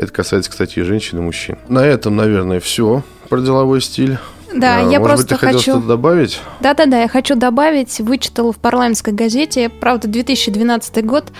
Это 0.00 0.12
касается, 0.14 0.50
кстати, 0.50 0.78
и 0.78 0.82
женщин, 0.82 1.18
и 1.18 1.20
мужчин. 1.20 1.58
На 1.68 1.84
этом, 1.84 2.16
наверное, 2.16 2.58
все 2.58 3.02
про 3.28 3.38
деловой 3.38 3.82
стиль. 3.82 4.16
Да, 4.54 4.78
А, 4.78 4.80
я 4.80 4.98
Может 4.98 5.02
просто 5.02 5.34
быть, 5.34 5.40
ты 5.40 5.46
хочу... 5.46 5.58
что-то 5.60 5.86
добавить? 5.86 6.40
Да-да-да, 6.60 7.02
я 7.02 7.08
хочу 7.08 7.34
добавить, 7.34 8.00
вычитала 8.00 8.52
в 8.52 8.58
парламентской 8.58 9.12
газете, 9.14 9.68
правда, 9.68 10.08
2012 10.08 11.04
год, 11.04 11.32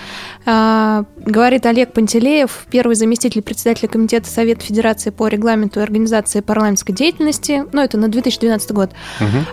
а, 0.45 1.03
говорит 1.17 1.65
Олег 1.65 1.93
Пантелеев, 1.93 2.65
первый 2.71 2.95
заместитель 2.95 3.41
председателя 3.41 3.87
Комитета 3.87 4.27
Совета 4.27 4.65
Федерации 4.65 5.09
по 5.09 5.27
регламенту 5.27 5.79
и 5.79 5.83
организации 5.83 6.39
парламентской 6.41 6.93
деятельности, 6.93 7.65
ну, 7.71 7.81
это 7.81 7.97
на 7.97 8.07
2012 8.07 8.71
год. 8.71 8.91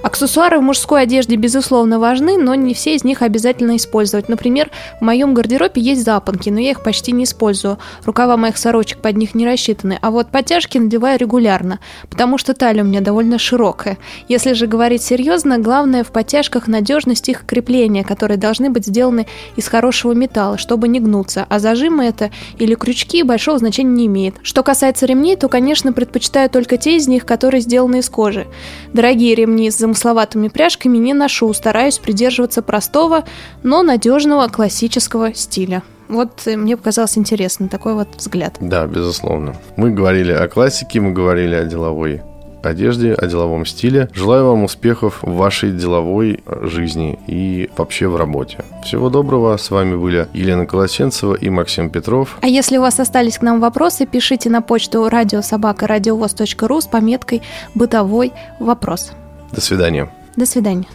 Аксессуары 0.02 0.58
в 0.58 0.62
мужской 0.62 1.02
одежде, 1.02 1.36
безусловно, 1.36 1.98
важны, 1.98 2.36
но 2.38 2.54
не 2.54 2.74
все 2.74 2.94
из 2.94 3.04
них 3.04 3.22
обязательно 3.22 3.76
использовать. 3.76 4.28
Например, 4.28 4.70
в 5.00 5.04
моем 5.04 5.34
гардеробе 5.34 5.82
есть 5.82 6.04
запонки, 6.04 6.48
но 6.50 6.60
я 6.60 6.70
их 6.70 6.82
почти 6.82 7.12
не 7.12 7.24
использую. 7.24 7.78
Рукава 8.04 8.36
моих 8.36 8.56
сорочек 8.56 8.98
под 8.98 9.16
них 9.16 9.34
не 9.34 9.46
рассчитаны, 9.46 9.98
а 10.00 10.10
вот 10.10 10.30
подтяжки 10.30 10.78
надеваю 10.78 11.18
регулярно, 11.18 11.80
потому 12.08 12.38
что 12.38 12.54
талия 12.54 12.82
у 12.82 12.86
меня 12.86 13.00
довольно 13.00 13.38
широкая. 13.48 13.96
Если 14.28 14.52
же 14.52 14.66
говорить 14.66 15.02
серьезно, 15.02 15.58
главное 15.58 16.04
в 16.04 16.12
подтяжках 16.12 16.68
надежность 16.68 17.28
их 17.28 17.46
крепления, 17.46 18.04
которые 18.04 18.36
должны 18.36 18.68
быть 18.68 18.86
сделаны 18.86 19.26
из 19.56 19.68
хорошего 19.68 20.12
металла, 20.12 20.58
чтобы 20.58 20.86
не 20.88 21.00
гнуться, 21.00 21.46
а 21.48 21.58
зажимы 21.58 22.04
это 22.04 22.30
или 22.58 22.74
крючки 22.74 23.22
большого 23.22 23.58
значения 23.58 23.90
не 23.90 24.06
имеет. 24.06 24.34
Что 24.42 24.62
касается 24.62 25.06
ремней, 25.06 25.36
то, 25.36 25.48
конечно, 25.48 25.92
предпочитаю 25.92 26.50
только 26.50 26.76
те 26.76 26.96
из 26.96 27.08
них, 27.08 27.24
которые 27.24 27.62
сделаны 27.62 28.00
из 28.00 28.10
кожи. 28.10 28.46
Дорогие 28.92 29.34
ремни 29.34 29.70
с 29.70 29.78
замысловатыми 29.78 30.48
пряжками 30.48 30.98
не 30.98 31.14
ношу, 31.14 31.52
стараюсь 31.54 31.98
придерживаться 31.98 32.60
простого, 32.60 33.24
но 33.62 33.82
надежного 33.82 34.48
классического 34.48 35.32
стиля. 35.32 35.82
Вот 36.08 36.46
э, 36.46 36.56
мне 36.56 36.76
показалось 36.76 37.18
интересно 37.18 37.68
такой 37.68 37.94
вот 37.94 38.08
взгляд. 38.16 38.56
Да, 38.60 38.86
безусловно. 38.86 39.54
Мы 39.76 39.90
говорили 39.90 40.32
о 40.32 40.48
классике, 40.48 41.00
мы 41.00 41.12
говорили 41.12 41.54
о 41.54 41.64
деловой 41.64 42.22
одежде, 42.62 43.14
о 43.14 43.26
деловом 43.26 43.66
стиле. 43.66 44.08
Желаю 44.12 44.46
вам 44.46 44.64
успехов 44.64 45.22
в 45.22 45.34
вашей 45.34 45.72
деловой 45.72 46.42
жизни 46.62 47.18
и 47.26 47.70
вообще 47.76 48.08
в 48.08 48.16
работе. 48.16 48.64
Всего 48.84 49.10
доброго. 49.10 49.56
С 49.56 49.70
вами 49.70 49.96
были 49.96 50.28
Елена 50.32 50.66
Колосенцева 50.66 51.34
и 51.34 51.50
Максим 51.50 51.90
Петров. 51.90 52.38
А 52.40 52.46
если 52.46 52.78
у 52.78 52.80
вас 52.80 53.00
остались 53.00 53.38
к 53.38 53.42
нам 53.42 53.60
вопросы, 53.60 54.06
пишите 54.06 54.50
на 54.50 54.62
почту 54.62 55.08
радиособака.радиовоз.ру 55.08 56.80
с 56.80 56.86
пометкой 56.86 57.42
«Бытовой 57.74 58.32
вопрос». 58.60 59.12
До 59.52 59.60
свидания. 59.60 60.10
До 60.36 60.46
свидания. 60.46 60.86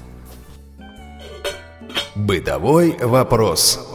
Бытовой 2.15 2.95
вопрос. 3.01 3.92